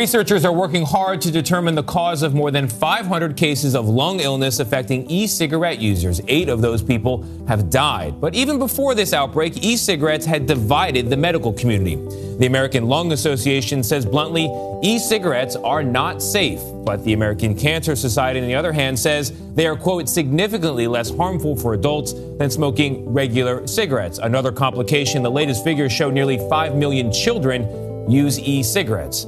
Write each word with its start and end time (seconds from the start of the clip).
researchers 0.00 0.46
are 0.46 0.52
working 0.54 0.82
hard 0.82 1.20
to 1.20 1.30
determine 1.30 1.74
the 1.74 1.82
cause 1.82 2.22
of 2.22 2.32
more 2.32 2.50
than 2.50 2.66
500 2.66 3.36
cases 3.36 3.74
of 3.74 3.86
lung 3.86 4.20
illness 4.20 4.58
affecting 4.58 5.04
e 5.10 5.26
cigarette 5.26 5.78
users. 5.78 6.22
Eight 6.26 6.48
of 6.48 6.62
those 6.62 6.82
people 6.82 7.22
have 7.46 7.68
died. 7.68 8.18
But 8.18 8.34
even 8.34 8.58
before 8.58 8.94
this 8.94 9.12
outbreak, 9.12 9.62
e 9.62 9.76
cigarettes 9.76 10.24
had 10.24 10.46
divided 10.46 11.10
the 11.10 11.18
medical 11.18 11.52
community. 11.52 11.96
The 12.38 12.46
American 12.46 12.86
Lung 12.86 13.12
Association 13.12 13.82
says 13.82 14.06
bluntly 14.06 14.48
e 14.82 14.98
cigarettes 14.98 15.54
are 15.54 15.82
not 15.82 16.22
safe. 16.22 16.60
But 16.82 17.04
the 17.04 17.12
American 17.12 17.54
Cancer 17.54 17.94
Society, 17.94 18.40
on 18.40 18.46
the 18.46 18.54
other 18.54 18.72
hand, 18.72 18.98
says 18.98 19.34
they 19.54 19.66
are, 19.66 19.76
quote, 19.76 20.08
significantly 20.08 20.86
less 20.86 21.14
harmful 21.14 21.56
for 21.56 21.74
adults 21.74 22.14
than 22.38 22.48
smoking 22.48 23.06
regular 23.06 23.66
cigarettes. 23.66 24.16
Another 24.16 24.50
complication 24.50 25.22
the 25.22 25.30
latest 25.30 25.62
figures 25.62 25.92
show 25.92 26.08
nearly 26.08 26.38
5 26.48 26.74
million 26.74 27.12
children 27.12 28.10
use 28.10 28.38
e 28.38 28.62
cigarettes. 28.62 29.26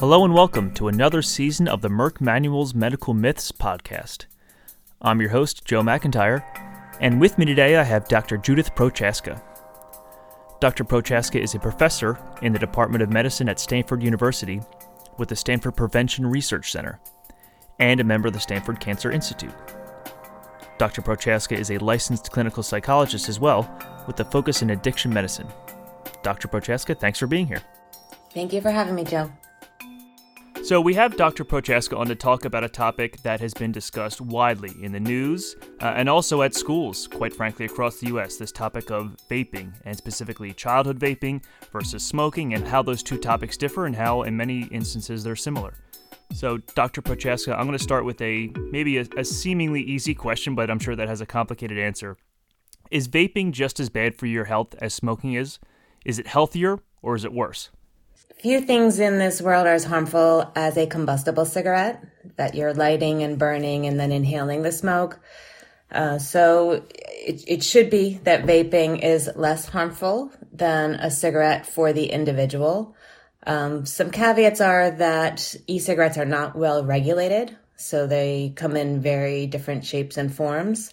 Hello 0.00 0.24
and 0.24 0.32
welcome 0.32 0.72
to 0.74 0.88
another 0.88 1.22
season 1.22 1.68
of 1.68 1.82
the 1.82 1.88
Merck 1.88 2.20
Manual's 2.20 2.74
Medical 2.74 3.14
Myths 3.14 3.52
podcast. 3.52 4.26
I'm 5.02 5.20
your 5.20 5.30
host, 5.30 5.64
Joe 5.64 5.82
McIntyre, 5.82 6.42
and 7.00 7.20
with 7.20 7.38
me 7.38 7.44
today 7.44 7.76
I 7.76 7.84
have 7.84 8.08
Dr. 8.08 8.36
Judith 8.38 8.74
Prochaska. 8.74 9.42
Dr. 10.60 10.82
Prochaska 10.82 11.40
is 11.40 11.54
a 11.54 11.60
professor 11.60 12.18
in 12.42 12.52
the 12.52 12.58
Department 12.58 13.02
of 13.02 13.10
Medicine 13.10 13.48
at 13.48 13.60
Stanford 13.60 14.02
University 14.02 14.60
with 15.18 15.28
the 15.28 15.36
Stanford 15.36 15.76
Prevention 15.76 16.26
Research 16.26 16.72
Center 16.72 16.98
and 17.78 18.00
a 18.00 18.04
member 18.04 18.26
of 18.26 18.34
the 18.34 18.40
Stanford 18.40 18.80
Cancer 18.80 19.12
Institute. 19.12 19.54
Dr. 20.78 21.02
Prochaska 21.02 21.56
is 21.56 21.72
a 21.72 21.78
licensed 21.78 22.30
clinical 22.30 22.62
psychologist 22.62 23.28
as 23.28 23.40
well, 23.40 23.68
with 24.06 24.20
a 24.20 24.24
focus 24.24 24.62
in 24.62 24.70
addiction 24.70 25.12
medicine. 25.12 25.48
Dr. 26.22 26.46
Prochaska, 26.46 26.94
thanks 26.94 27.18
for 27.18 27.26
being 27.26 27.48
here. 27.48 27.62
Thank 28.32 28.52
you 28.52 28.60
for 28.60 28.70
having 28.70 28.94
me, 28.94 29.02
Joe. 29.02 29.32
So, 30.62 30.80
we 30.80 30.94
have 30.94 31.16
Dr. 31.16 31.44
Prochaska 31.44 31.96
on 31.96 32.08
to 32.08 32.14
talk 32.14 32.44
about 32.44 32.62
a 32.62 32.68
topic 32.68 33.22
that 33.22 33.40
has 33.40 33.54
been 33.54 33.72
discussed 33.72 34.20
widely 34.20 34.72
in 34.82 34.92
the 34.92 35.00
news 35.00 35.56
uh, 35.80 35.94
and 35.96 36.08
also 36.08 36.42
at 36.42 36.54
schools, 36.54 37.06
quite 37.06 37.34
frankly, 37.34 37.64
across 37.64 37.98
the 37.98 38.08
U.S. 38.08 38.36
This 38.36 38.52
topic 38.52 38.90
of 38.90 39.16
vaping, 39.30 39.72
and 39.84 39.96
specifically 39.96 40.52
childhood 40.52 40.98
vaping 40.98 41.42
versus 41.72 42.04
smoking, 42.04 42.54
and 42.54 42.66
how 42.68 42.82
those 42.82 43.02
two 43.02 43.18
topics 43.18 43.56
differ 43.56 43.86
and 43.86 43.96
how, 43.96 44.22
in 44.22 44.36
many 44.36 44.64
instances, 44.64 45.24
they're 45.24 45.36
similar. 45.36 45.74
So, 46.32 46.58
Dr. 46.74 47.02
Prochaska, 47.02 47.52
I'm 47.54 47.66
going 47.66 47.76
to 47.76 47.82
start 47.82 48.04
with 48.04 48.20
a 48.20 48.52
maybe 48.70 48.98
a, 48.98 49.06
a, 49.16 49.24
seemingly 49.24 49.82
easy 49.82 50.14
question, 50.14 50.54
but 50.54 50.70
I'm 50.70 50.78
sure 50.78 50.94
that 50.94 51.08
has 51.08 51.20
a 51.20 51.26
complicated 51.26 51.78
answer. 51.78 52.16
Is 52.90 53.08
vaping 53.08 53.52
just 53.52 53.80
as 53.80 53.88
bad 53.88 54.16
for 54.16 54.26
your 54.26 54.44
health 54.44 54.74
as 54.80 54.94
smoking 54.94 55.32
is? 55.32 55.58
Is 56.04 56.18
it 56.18 56.26
healthier 56.26 56.78
or 57.02 57.16
is 57.16 57.24
it 57.24 57.32
worse? 57.32 57.70
Few 58.40 58.60
things 58.60 59.00
in 59.00 59.18
this 59.18 59.42
world 59.42 59.66
are 59.66 59.74
as 59.74 59.84
harmful 59.84 60.52
as 60.54 60.76
a 60.76 60.86
combustible 60.86 61.44
cigarette 61.44 62.04
that 62.36 62.54
you're 62.54 62.74
lighting 62.74 63.22
and 63.22 63.38
burning 63.38 63.86
and 63.86 63.98
then 63.98 64.12
inhaling 64.12 64.62
the 64.62 64.70
smoke. 64.70 65.18
Uh, 65.90 66.18
so 66.18 66.84
it, 66.92 67.42
it 67.48 67.64
should 67.64 67.90
be 67.90 68.20
that 68.24 68.44
vaping 68.44 69.02
is 69.02 69.28
less 69.34 69.66
harmful 69.66 70.30
than 70.52 70.94
a 70.94 71.10
cigarette 71.10 71.66
for 71.66 71.92
the 71.92 72.06
individual. 72.06 72.94
Um, 73.48 73.86
some 73.86 74.10
caveats 74.10 74.60
are 74.60 74.90
that 74.90 75.56
e-cigarettes 75.66 76.18
are 76.18 76.26
not 76.26 76.54
well 76.54 76.84
regulated, 76.84 77.56
so 77.76 78.06
they 78.06 78.52
come 78.54 78.76
in 78.76 79.00
very 79.00 79.46
different 79.46 79.86
shapes 79.86 80.18
and 80.18 80.32
forms. 80.32 80.92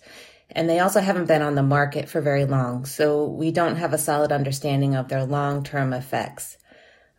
And 0.51 0.69
they 0.69 0.79
also 0.79 1.01
haven't 1.01 1.27
been 1.27 1.41
on 1.41 1.55
the 1.55 1.63
market 1.63 2.07
for 2.07 2.21
very 2.21 2.45
long, 2.45 2.85
so 2.85 3.25
we 3.25 3.51
don't 3.51 3.75
have 3.75 3.91
a 3.91 3.97
solid 3.97 4.31
understanding 4.31 4.95
of 4.95 5.09
their 5.09 5.25
long-term 5.25 5.91
effects. 5.91 6.57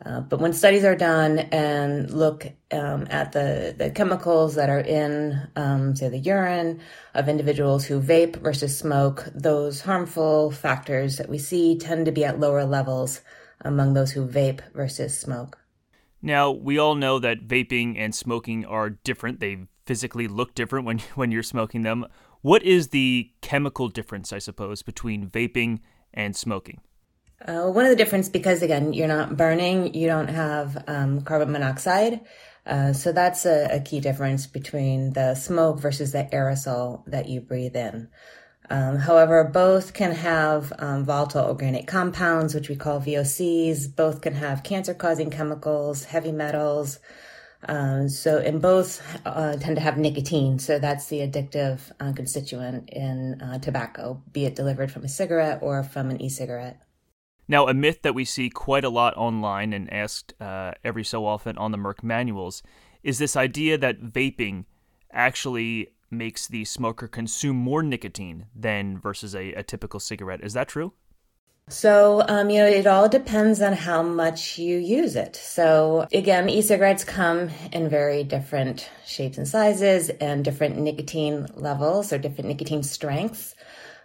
Uh, 0.05 0.21
but 0.21 0.41
when 0.41 0.55
studies 0.55 0.85
are 0.85 0.97
done 0.97 1.39
and 1.39 2.11
look 2.11 2.47
um, 2.73 3.07
at 3.11 3.33
the, 3.33 3.75
the 3.77 3.91
chemicals 3.91 4.55
that 4.55 4.71
are 4.71 4.81
in, 4.81 5.49
um, 5.57 5.95
say, 5.97 6.09
the 6.09 6.19
urine 6.19 6.81
of 7.15 7.29
individuals 7.29 7.85
who 7.85 8.01
vape 8.01 8.37
versus 8.37 8.79
smoke, 8.79 9.29
those 9.35 9.83
harmful 9.83 10.51
factors 10.51 11.19
that 11.19 11.29
we 11.29 11.39
see 11.39 11.79
tend 11.79 12.07
to 12.07 12.13
be 12.13 12.25
at 12.25 12.41
lower 12.41 12.65
levels 12.65 13.21
among 13.63 13.95
those 13.95 14.13
who 14.13 14.27
vape 14.27 14.61
versus 14.73 15.19
smoke. 15.19 15.59
Now, 16.23 16.51
we 16.51 16.79
all 16.79 16.95
know 16.95 17.19
that 17.19 17.47
vaping 17.47 17.99
and 17.99 18.15
smoking 18.15 18.65
are 18.65 18.91
different. 18.91 19.41
They 19.41 19.67
physically 19.85 20.29
look 20.29 20.55
different 20.55 20.87
when, 20.87 20.99
when 21.15 21.31
you're 21.31 21.43
smoking 21.43 21.83
them. 21.83 22.07
What 22.43 22.63
is 22.63 22.89
the 22.89 23.31
chemical 23.41 23.89
difference, 23.89 24.33
I 24.33 24.39
suppose, 24.39 24.83
between 24.83 25.29
vaping 25.29 25.81
and 26.13 26.37
smoking? 26.37 26.81
Uh, 27.45 27.69
one 27.71 27.85
of 27.85 27.91
the 27.91 27.97
difference, 27.97 28.29
because 28.29 28.63
again, 28.63 28.93
you're 28.93 29.09
not 29.09 29.37
burning, 29.37 29.95
you 29.95 30.07
don't 30.07 30.29
have 30.29 30.83
um, 30.87 31.21
carbon 31.21 31.53
monoxide. 31.53 32.21
Uh, 32.65 32.93
so 32.93 33.13
that's 33.13 33.45
a, 33.47 33.69
a, 33.77 33.81
key 33.81 34.01
difference 34.01 34.47
between 34.47 35.13
the 35.13 35.35
smoke 35.37 35.79
versus 35.79 36.13
the 36.13 36.29
aerosol 36.33 37.05
that 37.07 37.29
you 37.29 37.41
breathe 37.41 37.77
in. 37.77 38.09
Um, 38.69 38.97
however, 38.97 39.45
both 39.45 39.95
can 39.95 40.13
have 40.13 40.73
um, 40.79 41.05
volatile 41.05 41.45
organic 41.47 41.87
compounds, 41.87 42.55
which 42.55 42.69
we 42.69 42.77
call 42.77 43.01
VOCs. 43.01 43.95
Both 43.95 44.21
can 44.21 44.35
have 44.35 44.63
cancer 44.63 44.95
causing 44.95 45.31
chemicals, 45.31 46.05
heavy 46.05 46.33
metals. 46.33 46.99
Um, 47.69 48.09
so, 48.09 48.39
and 48.39 48.61
both 48.61 49.03
uh, 49.25 49.57
tend 49.57 49.77
to 49.77 49.83
have 49.83 49.99
nicotine. 49.99 50.59
So, 50.59 50.79
that's 50.79 51.07
the 51.07 51.21
addictive 51.21 51.81
uh, 52.01 52.13
constituent 52.13 52.91
in 52.91 53.41
uh, 53.41 53.59
tobacco, 53.59 54.23
be 54.33 54.45
it 54.45 54.55
delivered 54.57 54.91
from 54.91 55.05
a 55.05 55.09
cigarette 55.09 55.61
or 55.63 55.83
from 55.83 56.11
an 56.11 56.21
e 56.21 56.29
cigarette. 56.29 56.81
Now, 57.49 57.69
a 57.69 57.75
myth 57.75 58.03
that 58.03 58.15
we 58.15 58.25
see 58.25 58.51
quite 58.51 58.85
a 58.85 58.89
lot 58.89 59.17
online 59.17 59.73
and 59.73 59.93
asked 59.93 60.35
uh, 60.41 60.73
every 60.85 61.05
so 61.05 61.25
often 61.25 61.57
on 61.57 61.71
the 61.71 61.79
Merck 61.79 62.03
manuals 62.03 62.63
is 63.05 63.19
this 63.19 63.37
idea 63.37 63.79
that 63.79 64.03
vaping 64.03 64.65
actually 65.13 65.89
makes 66.17 66.47
the 66.47 66.65
smoker 66.65 67.09
consume 67.09 67.57
more 67.57 67.83
nicotine 67.83 68.47
than 68.55 68.99
versus 68.99 69.35
a, 69.35 69.53
a 69.53 69.63
typical 69.63 70.01
cigarette. 70.01 70.43
Is 70.43 70.53
that 70.55 70.69
true? 70.69 70.93
So, 71.69 72.25
um, 72.29 72.49
you 72.49 72.61
know, 72.61 72.67
it 72.67 72.87
all 72.87 73.09
depends 73.09 73.61
on 73.61 73.73
how 73.73 74.01
much 74.01 74.57
you 74.57 74.79
use 74.79 75.17
it. 75.17 75.35
So, 75.35 76.07
again, 76.13 76.49
e 76.49 76.63
cigarettes 76.63 77.03
come 77.03 77.51
in 77.73 77.89
very 77.89 78.23
different 78.23 78.89
shapes 79.05 79.37
and 79.37 79.49
sizes 79.49 80.09
and 80.09 80.45
different 80.45 80.79
nicotine 80.79 81.49
levels 81.57 82.13
or 82.13 82.19
different 82.19 82.51
nicotine 82.51 82.85
strengths. 82.85 83.57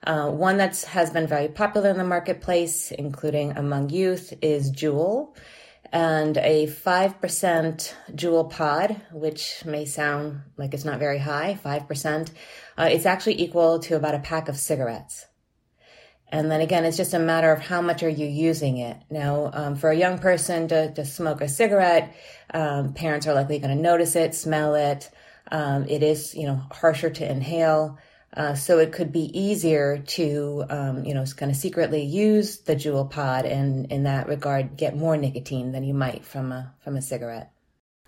Uh, 0.04 0.32
one 0.32 0.58
that 0.58 0.82
has 0.82 1.12
been 1.12 1.28
very 1.28 1.50
popular 1.50 1.92
in 1.92 1.98
the 1.98 2.04
marketplace, 2.04 2.92
including 2.92 3.52
among 3.56 3.92
youth, 3.92 4.34
is 4.42 4.72
Juul 4.72 5.36
and 5.92 6.38
a 6.38 6.68
5% 6.68 7.94
Juul 8.14 8.50
pod, 8.50 9.02
which 9.12 9.64
may 9.66 9.86
sound 9.86 10.42
like 10.58 10.74
it's 10.74 10.86
not 10.86 11.00
very 11.00 11.18
high, 11.18 11.60
5%, 11.64 12.30
uh, 12.78 12.90
it's 12.90 13.06
actually 13.06 13.42
equal 13.42 13.80
to 13.80 13.96
about 13.96 14.16
a 14.16 14.20
pack 14.20 14.48
of 14.48 14.58
cigarettes. 14.58 15.26
And 16.30 16.50
then 16.50 16.62
again, 16.62 16.86
it's 16.86 16.96
just 16.96 17.14
a 17.14 17.20
matter 17.20 17.52
of 17.52 17.60
how 17.60 17.82
much 17.82 18.04
are 18.04 18.10
you 18.10 18.26
using 18.26 18.78
it. 18.78 18.96
Now, 19.10 19.52
um, 19.54 19.76
for 19.76 19.90
a 19.92 19.98
young 19.98 20.18
person 20.18 20.70
to, 20.70 20.94
to 20.94 21.04
smoke 21.04 21.42
a 21.42 21.50
cigarette, 21.50 22.16
um, 22.54 22.94
parents 22.94 23.28
are 23.28 23.34
likely 23.34 23.60
going 23.60 23.76
to 23.76 23.82
notice 23.82 24.16
it, 24.16 24.34
smell 24.34 24.76
it. 24.76 25.10
Um, 25.52 25.90
it 25.90 26.04
is, 26.04 26.34
you 26.34 26.48
know, 26.48 26.62
harsher 26.72 27.10
to 27.10 27.30
inhale. 27.30 27.98
Uh, 28.36 28.56
so 28.56 28.80
it 28.80 28.94
could 28.94 29.12
be 29.12 29.30
easier 29.38 29.98
to, 29.98 30.64
um, 30.70 31.04
you 31.04 31.14
know, 31.14 31.26
kind 31.36 31.52
of 31.52 31.58
secretly 31.58 32.04
use 32.04 32.60
the 32.60 32.76
Juul 32.76 33.10
pod 33.10 33.46
and 33.46 33.92
in 33.92 34.04
that 34.04 34.28
regard 34.28 34.78
get 34.78 34.96
more 34.96 35.18
nicotine 35.18 35.74
than 35.74 35.84
you 35.84 35.94
might 35.94 36.24
from 36.24 36.52
a 36.54 36.74
from 36.82 36.96
a 36.96 37.02
cigarette. 37.02 37.52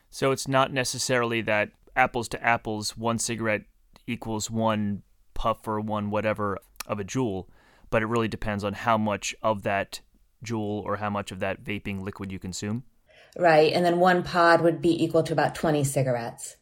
So 0.09 0.31
it's 0.31 0.47
not 0.47 0.71
necessarily 0.71 1.41
that 1.41 1.71
apples 1.95 2.29
to 2.29 2.43
apples, 2.43 2.95
one 2.95 3.19
cigarette 3.19 3.63
equals 4.07 4.49
one 4.49 5.03
puff 5.33 5.67
or 5.67 5.81
one 5.81 6.09
whatever 6.09 6.57
of 6.87 6.99
a 6.99 7.03
Juul, 7.03 7.47
but 7.89 8.01
it 8.01 8.07
really 8.07 8.29
depends 8.29 8.63
on 8.63 8.73
how 8.73 8.97
much 8.97 9.35
of 9.41 9.63
that 9.63 9.99
Juul 10.45 10.83
or 10.83 10.97
how 10.97 11.09
much 11.09 11.31
of 11.31 11.39
that 11.39 11.63
vaping 11.63 12.01
liquid 12.01 12.31
you 12.31 12.39
consume. 12.39 12.83
Right, 13.37 13.73
and 13.73 13.83
then 13.83 13.99
one 13.99 14.23
pod 14.23 14.61
would 14.61 14.81
be 14.81 15.03
equal 15.03 15.23
to 15.23 15.33
about 15.33 15.55
twenty 15.55 15.83
cigarettes. 15.83 16.55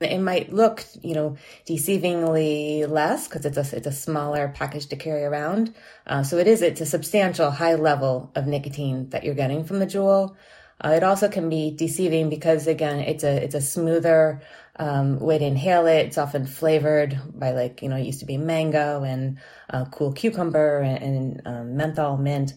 It 0.00 0.18
might 0.18 0.52
look, 0.52 0.84
you 1.02 1.14
know, 1.14 1.36
deceivingly 1.66 2.86
less 2.88 3.28
because 3.28 3.46
it's 3.46 3.56
a 3.56 3.76
it's 3.76 3.86
a 3.86 3.92
smaller 3.92 4.48
package 4.54 4.88
to 4.88 4.96
carry 4.96 5.24
around. 5.24 5.74
Uh, 6.06 6.22
so 6.22 6.36
it 6.36 6.46
is 6.46 6.60
it's 6.60 6.82
a 6.82 6.86
substantial 6.86 7.50
high 7.50 7.76
level 7.76 8.30
of 8.34 8.46
nicotine 8.46 9.08
that 9.10 9.24
you're 9.24 9.34
getting 9.34 9.64
from 9.64 9.78
the 9.78 9.86
Juul. 9.86 10.36
Uh, 10.84 10.90
it 10.90 11.02
also 11.02 11.28
can 11.30 11.48
be 11.48 11.70
deceiving 11.70 12.28
because 12.28 12.66
again, 12.66 13.00
it's 13.00 13.24
a 13.24 13.42
it's 13.42 13.54
a 13.54 13.60
smoother 13.62 14.42
um, 14.78 15.18
way 15.18 15.38
to 15.38 15.44
inhale 15.46 15.86
it. 15.86 16.06
It's 16.06 16.18
often 16.18 16.46
flavored 16.46 17.18
by 17.34 17.52
like 17.52 17.80
you 17.82 17.88
know 17.88 17.96
it 17.96 18.04
used 18.04 18.20
to 18.20 18.26
be 18.26 18.36
mango 18.36 19.02
and 19.02 19.38
uh, 19.70 19.86
cool 19.86 20.12
cucumber 20.12 20.80
and, 20.80 21.02
and 21.02 21.42
um, 21.46 21.76
menthol 21.76 22.18
mint. 22.18 22.54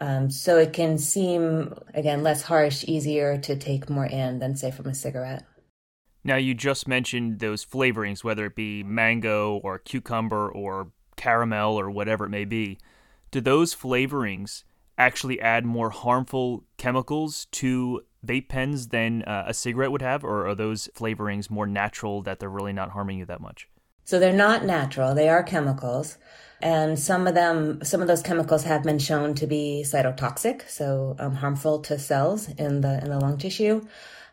Um, 0.00 0.30
so 0.30 0.58
it 0.58 0.72
can 0.72 0.98
seem 0.98 1.74
again 1.94 2.22
less 2.22 2.42
harsh, 2.42 2.84
easier 2.88 3.38
to 3.38 3.56
take 3.56 3.90
more 3.90 4.06
in 4.06 4.38
than 4.38 4.56
say 4.56 4.70
from 4.70 4.86
a 4.86 4.94
cigarette. 4.94 5.47
Now, 6.28 6.36
you 6.36 6.52
just 6.52 6.86
mentioned 6.86 7.38
those 7.38 7.64
flavorings, 7.64 8.22
whether 8.22 8.44
it 8.44 8.54
be 8.54 8.82
mango 8.82 9.62
or 9.64 9.78
cucumber 9.78 10.50
or 10.50 10.88
caramel 11.16 11.80
or 11.80 11.90
whatever 11.90 12.26
it 12.26 12.28
may 12.28 12.44
be. 12.44 12.76
Do 13.30 13.40
those 13.40 13.74
flavorings 13.74 14.64
actually 14.98 15.40
add 15.40 15.64
more 15.64 15.88
harmful 15.88 16.64
chemicals 16.76 17.46
to 17.52 18.02
vape 18.26 18.50
pens 18.50 18.88
than 18.88 19.22
uh, 19.22 19.44
a 19.46 19.54
cigarette 19.54 19.90
would 19.90 20.02
have, 20.02 20.22
or 20.22 20.46
are 20.46 20.54
those 20.54 20.90
flavorings 20.94 21.48
more 21.48 21.66
natural 21.66 22.20
that 22.20 22.40
they're 22.40 22.50
really 22.50 22.74
not 22.74 22.90
harming 22.90 23.20
you 23.20 23.24
that 23.24 23.40
much? 23.40 23.66
So 24.04 24.18
they're 24.18 24.30
not 24.30 24.66
natural, 24.66 25.14
they 25.14 25.30
are 25.30 25.42
chemicals. 25.42 26.18
And 26.60 26.98
some 26.98 27.26
of 27.26 27.34
them, 27.34 27.82
some 27.82 28.02
of 28.02 28.06
those 28.06 28.20
chemicals 28.20 28.64
have 28.64 28.82
been 28.82 28.98
shown 28.98 29.34
to 29.36 29.46
be 29.46 29.82
cytotoxic, 29.86 30.68
so 30.68 31.16
um, 31.18 31.36
harmful 31.36 31.78
to 31.82 31.98
cells 31.98 32.50
in 32.50 32.82
the 32.82 33.02
in 33.02 33.08
the 33.08 33.18
lung 33.18 33.38
tissue. 33.38 33.86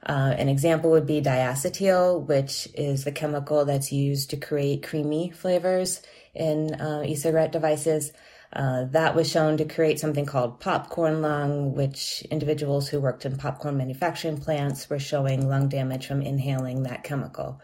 Uh, 0.03 0.33
an 0.37 0.49
example 0.49 0.91
would 0.91 1.07
be 1.07 1.21
diacetyl, 1.21 2.25
which 2.27 2.67
is 2.75 3.03
the 3.03 3.11
chemical 3.11 3.65
that's 3.65 3.91
used 3.91 4.29
to 4.29 4.37
create 4.37 4.83
creamy 4.83 5.31
flavors 5.31 6.01
in 6.33 6.73
uh, 6.75 7.03
e-cigarette 7.05 7.51
devices. 7.51 8.11
Uh, 8.53 8.85
that 8.85 9.15
was 9.15 9.29
shown 9.29 9.57
to 9.57 9.65
create 9.65 9.99
something 9.99 10.25
called 10.25 10.59
popcorn 10.59 11.21
lung, 11.21 11.73
which 11.73 12.21
individuals 12.31 12.87
who 12.87 13.01
worked 13.01 13.25
in 13.25 13.35
popcorn 13.35 13.77
manufacturing 13.77 14.37
plants 14.37 14.89
were 14.89 14.99
showing 14.99 15.49
lung 15.49 15.67
damage 15.67 16.07
from 16.07 16.21
inhaling 16.21 16.83
that 16.83 17.03
chemical. 17.03 17.59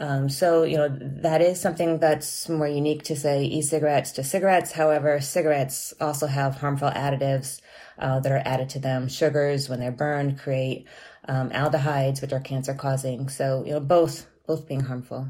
Um, 0.00 0.28
so, 0.28 0.62
you 0.62 0.76
know, 0.76 0.88
that 1.22 1.40
is 1.40 1.60
something 1.60 1.98
that's 1.98 2.48
more 2.48 2.68
unique 2.68 3.02
to 3.04 3.16
say 3.16 3.44
e-cigarettes 3.44 4.12
to 4.12 4.22
cigarettes. 4.22 4.72
However, 4.72 5.20
cigarettes 5.20 5.92
also 6.00 6.26
have 6.26 6.56
harmful 6.56 6.90
additives 6.90 7.60
uh, 7.98 8.20
that 8.20 8.30
are 8.30 8.42
added 8.44 8.68
to 8.70 8.78
them. 8.78 9.08
Sugars, 9.08 9.68
when 9.68 9.80
they're 9.80 9.90
burned, 9.90 10.38
create 10.38 10.86
um, 11.26 11.50
aldehydes, 11.50 12.20
which 12.22 12.32
are 12.32 12.40
cancer 12.40 12.74
causing. 12.74 13.28
So, 13.28 13.64
you 13.66 13.72
know, 13.72 13.80
both 13.80 14.26
both 14.46 14.66
being 14.66 14.80
harmful. 14.80 15.28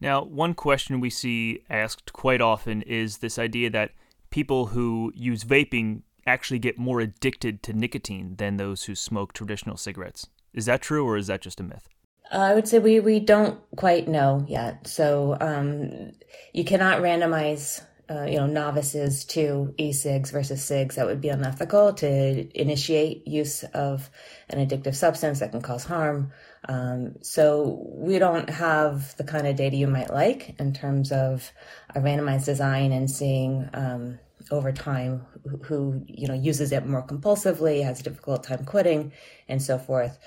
Now, 0.00 0.24
one 0.24 0.54
question 0.54 0.98
we 0.98 1.10
see 1.10 1.62
asked 1.70 2.12
quite 2.12 2.40
often 2.40 2.82
is 2.82 3.18
this 3.18 3.38
idea 3.38 3.70
that 3.70 3.92
people 4.30 4.66
who 4.66 5.12
use 5.14 5.44
vaping 5.44 6.02
actually 6.26 6.58
get 6.58 6.76
more 6.78 7.00
addicted 7.00 7.62
to 7.62 7.72
nicotine 7.72 8.34
than 8.36 8.56
those 8.56 8.84
who 8.84 8.94
smoke 8.96 9.32
traditional 9.32 9.76
cigarettes. 9.76 10.26
Is 10.52 10.66
that 10.66 10.82
true, 10.82 11.06
or 11.06 11.16
is 11.16 11.28
that 11.28 11.40
just 11.40 11.60
a 11.60 11.62
myth? 11.62 11.88
Uh, 12.30 12.38
I 12.38 12.54
would 12.54 12.68
say 12.68 12.78
we, 12.78 13.00
we 13.00 13.20
don't 13.20 13.60
quite 13.76 14.08
know 14.08 14.44
yet. 14.48 14.86
So 14.86 15.36
um, 15.40 16.12
you 16.52 16.64
cannot 16.64 17.00
randomize 17.00 17.82
uh, 18.10 18.24
you 18.24 18.36
know 18.36 18.46
novices 18.46 19.24
to 19.24 19.74
e-cigs 19.78 20.30
versus 20.30 20.62
cigs. 20.64 20.96
That 20.96 21.06
would 21.06 21.20
be 21.20 21.28
unethical 21.28 21.94
to 21.94 22.60
initiate 22.60 23.26
use 23.26 23.62
of 23.64 24.10
an 24.50 24.66
addictive 24.66 24.94
substance 24.94 25.40
that 25.40 25.52
can 25.52 25.62
cause 25.62 25.84
harm. 25.84 26.32
Um, 26.68 27.16
so 27.22 27.86
we 27.94 28.18
don't 28.18 28.50
have 28.50 29.16
the 29.16 29.24
kind 29.24 29.46
of 29.46 29.56
data 29.56 29.76
you 29.76 29.86
might 29.86 30.10
like 30.10 30.54
in 30.60 30.72
terms 30.72 31.12
of 31.12 31.50
a 31.94 32.00
randomized 32.00 32.44
design 32.44 32.92
and 32.92 33.10
seeing 33.10 33.68
um, 33.72 34.18
over 34.50 34.72
time 34.72 35.24
who, 35.44 35.56
who, 35.58 36.04
you 36.06 36.28
know 36.28 36.34
uses 36.34 36.72
it 36.72 36.86
more 36.86 37.06
compulsively, 37.06 37.84
has 37.84 38.00
a 38.00 38.02
difficult 38.02 38.44
time 38.44 38.64
quitting, 38.64 39.12
and 39.48 39.62
so 39.62 39.78
forth. 39.78 40.18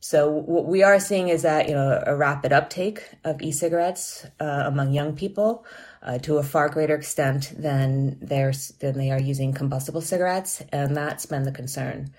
So 0.00 0.30
what 0.30 0.64
we 0.64 0.82
are 0.82 0.98
seeing 0.98 1.28
is 1.28 1.42
that 1.42 1.68
you 1.68 1.74
know 1.74 2.02
a 2.06 2.16
rapid 2.16 2.52
uptake 2.52 3.06
of 3.22 3.42
e-cigarettes 3.42 4.26
uh, 4.40 4.64
among 4.66 4.94
young 4.94 5.14
people 5.14 5.66
uh, 6.02 6.18
to 6.18 6.38
a 6.38 6.42
far 6.42 6.70
greater 6.70 6.94
extent 6.94 7.52
than 7.56 8.18
they're 8.22 8.54
than 8.80 8.96
they 8.96 9.10
are 9.10 9.20
using 9.20 9.52
combustible 9.52 10.00
cigarettes, 10.00 10.62
and 10.72 10.96
that's 10.96 11.26
been 11.26 11.42
the 11.42 11.52
concern. 11.52 12.12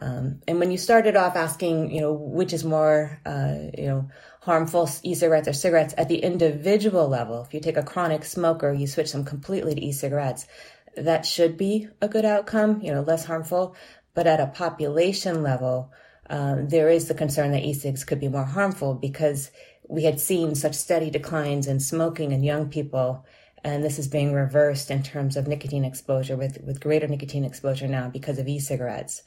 Um, 0.00 0.40
and 0.48 0.58
when 0.58 0.70
you 0.70 0.78
started 0.78 1.16
off 1.16 1.36
asking, 1.36 1.92
you 1.92 2.00
know, 2.00 2.12
which 2.12 2.52
is 2.52 2.64
more, 2.64 3.20
uh, 3.26 3.56
you 3.76 3.86
know, 3.88 4.08
harmful, 4.40 4.88
e-cigarettes 5.02 5.48
or 5.48 5.52
cigarettes 5.52 5.94
at 5.98 6.08
the 6.08 6.18
individual 6.18 7.08
level, 7.08 7.42
if 7.42 7.52
you 7.52 7.60
take 7.60 7.76
a 7.76 7.82
chronic 7.82 8.24
smoker, 8.24 8.72
you 8.72 8.86
switch 8.86 9.12
them 9.12 9.24
completely 9.24 9.74
to 9.74 9.84
e-cigarettes, 9.84 10.46
that 10.96 11.26
should 11.26 11.56
be 11.56 11.88
a 12.00 12.08
good 12.08 12.24
outcome, 12.24 12.80
you 12.82 12.92
know, 12.92 13.02
less 13.02 13.24
harmful. 13.24 13.74
But 14.14 14.26
at 14.26 14.40
a 14.40 14.46
population 14.46 15.42
level, 15.42 15.92
um, 16.30 16.68
there 16.68 16.88
is 16.88 17.08
the 17.08 17.14
concern 17.14 17.52
that 17.52 17.64
e-cigs 17.64 18.04
could 18.04 18.20
be 18.20 18.28
more 18.28 18.44
harmful 18.44 18.94
because 18.94 19.50
we 19.88 20.04
had 20.04 20.20
seen 20.20 20.54
such 20.54 20.74
steady 20.74 21.10
declines 21.10 21.66
in 21.66 21.80
smoking 21.80 22.32
in 22.32 22.42
young 22.42 22.70
people 22.70 23.26
and 23.64 23.84
this 23.84 23.98
is 23.98 24.08
being 24.08 24.32
reversed 24.32 24.90
in 24.90 25.02
terms 25.02 25.36
of 25.36 25.46
nicotine 25.46 25.84
exposure 25.84 26.36
with, 26.36 26.62
with 26.62 26.80
greater 26.80 27.06
nicotine 27.06 27.44
exposure 27.44 27.88
now 27.88 28.08
because 28.08 28.38
of 28.38 28.48
e-cigarettes. 28.48 29.22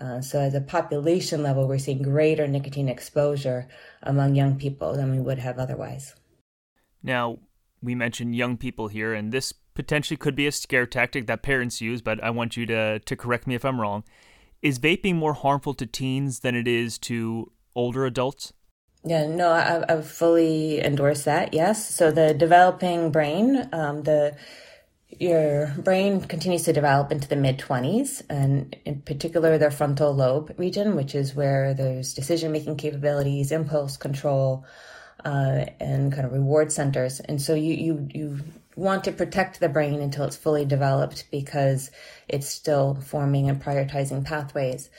Uh, 0.00 0.20
so, 0.20 0.40
at 0.40 0.54
a 0.54 0.60
population 0.60 1.42
level, 1.42 1.68
we're 1.68 1.78
seeing 1.78 2.00
greater 2.00 2.48
nicotine 2.48 2.88
exposure 2.88 3.68
among 4.02 4.34
young 4.34 4.56
people 4.56 4.94
than 4.94 5.10
we 5.10 5.20
would 5.20 5.38
have 5.38 5.58
otherwise. 5.58 6.14
Now, 7.02 7.40
we 7.82 7.94
mentioned 7.94 8.34
young 8.34 8.56
people 8.56 8.88
here, 8.88 9.12
and 9.12 9.32
this 9.32 9.52
potentially 9.74 10.16
could 10.16 10.34
be 10.34 10.46
a 10.46 10.52
scare 10.52 10.86
tactic 10.86 11.26
that 11.26 11.42
parents 11.42 11.82
use, 11.82 12.00
but 12.00 12.22
I 12.22 12.30
want 12.30 12.56
you 12.56 12.64
to, 12.66 13.00
to 13.00 13.16
correct 13.16 13.46
me 13.46 13.54
if 13.54 13.64
I'm 13.66 13.80
wrong. 13.80 14.04
Is 14.62 14.78
vaping 14.78 15.16
more 15.16 15.34
harmful 15.34 15.74
to 15.74 15.86
teens 15.86 16.40
than 16.40 16.54
it 16.54 16.68
is 16.68 16.96
to 16.98 17.50
older 17.74 18.06
adults? 18.06 18.52
Yeah, 19.04 19.26
no, 19.26 19.50
I, 19.50 19.84
I 19.88 20.00
fully 20.02 20.80
endorse 20.80 21.24
that. 21.24 21.52
Yes. 21.52 21.92
So 21.92 22.12
the 22.12 22.32
developing 22.32 23.10
brain, 23.10 23.68
um, 23.72 24.04
the 24.04 24.36
your 25.18 25.74
brain 25.78 26.20
continues 26.22 26.62
to 26.62 26.72
develop 26.72 27.12
into 27.12 27.28
the 27.28 27.36
mid 27.36 27.58
20s, 27.58 28.22
and 28.30 28.74
in 28.84 29.02
particular, 29.02 29.58
the 29.58 29.70
frontal 29.70 30.14
lobe 30.14 30.54
region, 30.56 30.96
which 30.96 31.14
is 31.14 31.34
where 31.34 31.74
there's 31.74 32.14
decision 32.14 32.52
making 32.52 32.76
capabilities, 32.76 33.52
impulse 33.52 33.96
control, 33.96 34.64
uh, 35.24 35.66
and 35.80 36.12
kind 36.12 36.24
of 36.24 36.32
reward 36.32 36.72
centers. 36.72 37.20
And 37.20 37.42
so 37.42 37.54
you, 37.54 37.74
you, 37.74 38.08
you 38.14 38.40
want 38.76 39.04
to 39.04 39.12
protect 39.12 39.60
the 39.60 39.68
brain 39.68 40.00
until 40.00 40.24
it's 40.24 40.36
fully 40.36 40.64
developed 40.64 41.30
because 41.30 41.90
it's 42.28 42.48
still 42.48 42.94
forming 42.94 43.48
and 43.48 43.62
prioritizing 43.62 44.24
pathways. 44.24 44.90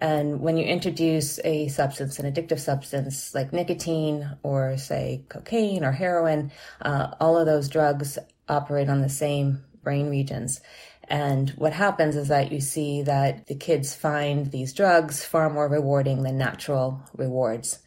And 0.00 0.40
when 0.40 0.56
you 0.56 0.64
introduce 0.64 1.38
a 1.44 1.68
substance, 1.68 2.18
an 2.18 2.32
addictive 2.32 2.58
substance 2.58 3.34
like 3.34 3.52
nicotine 3.52 4.36
or, 4.42 4.76
say, 4.76 5.24
cocaine 5.28 5.84
or 5.84 5.92
heroin, 5.92 6.50
uh, 6.80 7.14
all 7.20 7.38
of 7.38 7.46
those 7.46 7.68
drugs 7.68 8.18
operate 8.48 8.88
on 8.88 9.00
the 9.00 9.08
same 9.08 9.62
brain 9.82 10.10
regions. 10.10 10.60
And 11.08 11.50
what 11.50 11.72
happens 11.72 12.16
is 12.16 12.28
that 12.28 12.52
you 12.52 12.60
see 12.60 13.02
that 13.02 13.46
the 13.46 13.54
kids 13.54 13.94
find 13.94 14.50
these 14.50 14.72
drugs 14.72 15.24
far 15.24 15.50
more 15.50 15.68
rewarding 15.68 16.22
than 16.22 16.38
natural 16.38 17.02
rewards. 17.14 17.78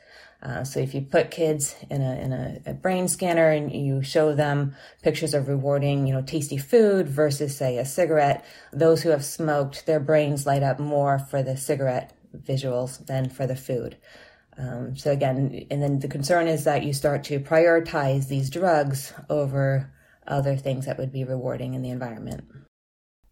Uh, 0.45 0.63
so 0.63 0.79
if 0.79 0.93
you 0.93 1.01
put 1.01 1.31
kids 1.31 1.75
in 1.89 2.03
a 2.03 2.15
in 2.17 2.31
a, 2.31 2.59
a, 2.67 2.73
brain 2.73 3.07
scanner 3.07 3.49
and 3.49 3.71
you 3.71 4.03
show 4.03 4.35
them 4.35 4.75
pictures 5.01 5.33
of 5.33 5.47
rewarding, 5.47 6.05
you 6.05 6.13
know, 6.13 6.21
tasty 6.21 6.57
food 6.57 7.09
versus 7.09 7.57
say 7.57 7.79
a 7.79 7.85
cigarette, 7.85 8.45
those 8.71 9.01
who 9.01 9.09
have 9.09 9.25
smoked, 9.25 9.87
their 9.87 9.99
brains 9.99 10.45
light 10.45 10.61
up 10.61 10.79
more 10.79 11.17
for 11.17 11.41
the 11.41 11.57
cigarette 11.57 12.15
visuals 12.37 13.03
than 13.07 13.27
for 13.27 13.47
the 13.47 13.55
food. 13.55 13.97
Um, 14.55 14.95
so 14.95 15.11
again, 15.11 15.65
and 15.71 15.81
then 15.81 15.97
the 15.99 16.07
concern 16.07 16.47
is 16.47 16.63
that 16.65 16.83
you 16.83 16.93
start 16.93 17.23
to 17.25 17.39
prioritize 17.39 18.27
these 18.27 18.51
drugs 18.51 19.13
over 19.31 19.91
other 20.27 20.55
things 20.55 20.85
that 20.85 20.99
would 20.99 21.11
be 21.11 21.23
rewarding 21.23 21.73
in 21.73 21.81
the 21.81 21.89
environment. 21.89 22.45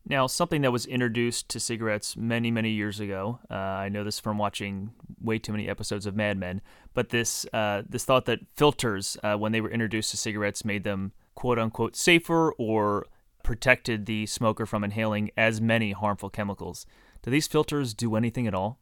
Now, 0.06 0.28
something 0.28 0.64
that 0.64 0.72
was 0.72 0.86
introduced 0.86 1.48
to 1.50 1.60
cigarettes 1.60 2.18
many, 2.18 2.52
many 2.52 2.72
years 2.72 3.00
ago. 3.00 3.40
Uh, 3.50 3.54
I 3.54 3.90
know 3.90 4.04
this 4.04 4.20
from 4.20 4.38
watching 4.38 4.92
way 5.24 5.40
too 5.40 5.52
many 5.52 5.68
episodes 5.70 6.06
of 6.06 6.16
Mad 6.16 6.38
Men. 6.38 6.62
But 6.94 7.10
this 7.10 7.46
uh, 7.54 7.84
this 7.88 8.06
thought 8.06 8.26
that 8.26 8.40
filters, 8.56 9.18
uh, 9.24 9.36
when 9.36 9.52
they 9.52 9.62
were 9.62 9.72
introduced 9.72 10.12
to 10.12 10.18
cigarettes, 10.18 10.66
made 10.66 10.84
them 10.84 11.14
quote 11.36 11.60
unquote 11.60 11.96
safer 11.96 12.52
or 12.54 13.06
protected 13.44 14.06
the 14.06 14.26
smoker 14.26 14.66
from 14.66 14.84
inhaling 14.84 15.32
as 15.36 15.60
many 15.60 15.92
harmful 15.92 16.30
chemicals. 16.30 16.86
Do 17.22 17.32
these 17.32 17.48
filters 17.48 17.94
do 17.94 18.16
anything 18.16 18.48
at 18.48 18.54
all? 18.54 18.80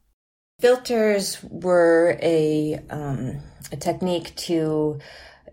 Filters 0.60 1.42
were 1.42 2.18
a 2.22 2.80
um, 2.90 3.38
a 3.70 3.76
technique 3.76 4.34
to 4.36 4.98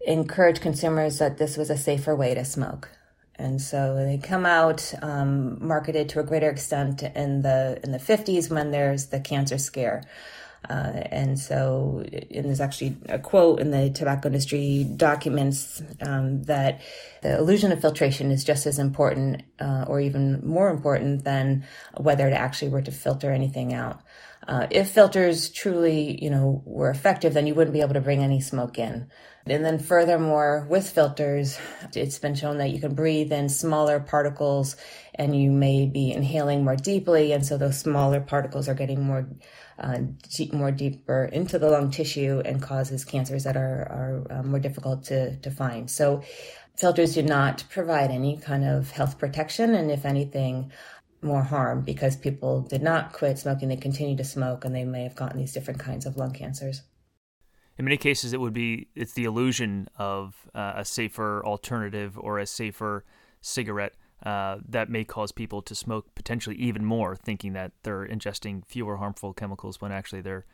encourage 0.05 0.61
consumers 0.61 1.17
that 1.19 1.37
this 1.37 1.57
was 1.57 1.69
a 1.69 1.77
safer 1.77 2.15
way 2.15 2.33
to 2.33 2.45
smoke. 2.45 2.89
And 3.35 3.61
so 3.61 3.95
they 3.95 4.17
come 4.17 4.45
out 4.45 4.93
um, 5.01 5.65
marketed 5.65 6.09
to 6.09 6.19
a 6.19 6.23
greater 6.23 6.49
extent 6.49 7.03
in 7.03 7.41
the 7.41 7.79
in 7.83 7.91
the 7.91 7.97
50s 7.97 8.51
when 8.51 8.71
there's 8.71 9.07
the 9.07 9.19
cancer 9.19 9.57
scare. 9.57 10.03
Uh, 10.67 11.03
and 11.11 11.39
so, 11.39 12.03
and 12.11 12.45
there's 12.45 12.59
actually 12.59 12.95
a 13.07 13.17
quote 13.17 13.59
in 13.59 13.71
the 13.71 13.89
tobacco 13.89 14.27
industry 14.27 14.83
documents 14.83 15.81
um, 16.01 16.43
that 16.43 16.81
the 17.21 17.37
illusion 17.37 17.71
of 17.71 17.81
filtration 17.81 18.31
is 18.31 18.43
just 18.43 18.65
as 18.65 18.79
important, 18.79 19.43
uh, 19.59 19.85
or 19.87 19.99
even 19.99 20.45
more 20.45 20.69
important 20.69 21.23
than 21.23 21.65
whether 21.97 22.27
it 22.27 22.33
actually 22.33 22.69
were 22.69 22.81
to 22.81 22.91
filter 22.91 23.31
anything 23.31 23.73
out. 23.73 24.01
Uh, 24.47 24.67
if 24.71 24.89
filters 24.89 25.49
truly, 25.49 26.17
you 26.23 26.29
know, 26.29 26.63
were 26.65 26.89
effective, 26.89 27.33
then 27.33 27.45
you 27.45 27.53
wouldn't 27.53 27.73
be 27.73 27.81
able 27.81 27.93
to 27.93 28.01
bring 28.01 28.23
any 28.23 28.41
smoke 28.41 28.79
in. 28.79 29.07
And 29.45 29.65
then 29.65 29.79
furthermore, 29.79 30.67
with 30.69 30.89
filters, 30.89 31.59
it's 31.95 32.19
been 32.19 32.35
shown 32.35 32.57
that 32.59 32.71
you 32.71 32.79
can 32.79 32.93
breathe 32.93 33.31
in 33.31 33.49
smaller 33.49 33.99
particles 33.99 34.75
and 35.15 35.35
you 35.35 35.51
may 35.51 35.85
be 35.85 36.11
inhaling 36.11 36.63
more 36.63 36.75
deeply. 36.75 37.31
And 37.31 37.45
so 37.45 37.57
those 37.57 37.79
smaller 37.79 38.21
particles 38.21 38.69
are 38.69 38.73
getting 38.75 39.01
more, 39.01 39.27
uh, 39.79 39.99
deep, 40.35 40.53
more 40.53 40.71
deeper 40.71 41.25
into 41.25 41.57
the 41.57 41.69
lung 41.69 41.89
tissue 41.89 42.41
and 42.45 42.61
causes 42.61 43.05
cancers 43.05 43.43
that 43.43 43.57
are, 43.57 44.25
are 44.29 44.39
uh, 44.39 44.43
more 44.43 44.59
difficult 44.59 45.03
to, 45.05 45.35
to 45.37 45.51
find. 45.51 45.89
So 45.89 46.21
filters 46.77 47.15
do 47.15 47.23
not 47.23 47.63
provide 47.69 48.11
any 48.11 48.37
kind 48.37 48.65
of 48.65 48.91
health 48.91 49.17
protection. 49.17 49.75
And 49.75 49.91
if 49.91 50.05
anything, 50.05 50.71
more 51.21 51.43
harm 51.43 51.81
because 51.81 52.15
people 52.15 52.61
did 52.61 52.81
not 52.81 53.13
quit 53.13 53.39
smoking, 53.39 53.69
they 53.69 53.75
continue 53.75 54.15
to 54.17 54.23
smoke, 54.23 54.65
and 54.65 54.75
they 54.75 54.85
may 54.85 55.03
have 55.03 55.15
gotten 55.15 55.37
these 55.37 55.53
different 55.53 55.79
kinds 55.79 56.05
of 56.05 56.17
lung 56.17 56.31
cancers. 56.31 56.83
In 57.77 57.85
many 57.85 57.97
cases, 57.97 58.33
it 58.33 58.41
would 58.41 58.53
be 58.53 58.87
it's 58.95 59.13
the 59.13 59.25
illusion 59.25 59.87
of 59.97 60.47
uh, 60.53 60.73
a 60.75 60.85
safer 60.85 61.45
alternative 61.45 62.17
or 62.17 62.37
a 62.37 62.45
safer 62.45 63.05
cigarette 63.41 63.93
uh, 64.23 64.57
that 64.67 64.89
may 64.89 65.05
cause 65.05 65.31
people 65.31 65.61
to 65.61 65.73
smoke 65.73 66.13
potentially 66.13 66.57
even 66.57 66.83
more, 66.83 67.15
thinking 67.15 67.53
that 67.53 67.71
they're 67.83 68.05
ingesting 68.05 68.65
fewer 68.65 68.97
harmful 68.97 69.33
chemicals 69.33 69.79
when 69.79 69.93
actually 69.93 70.21
they're 70.21 70.45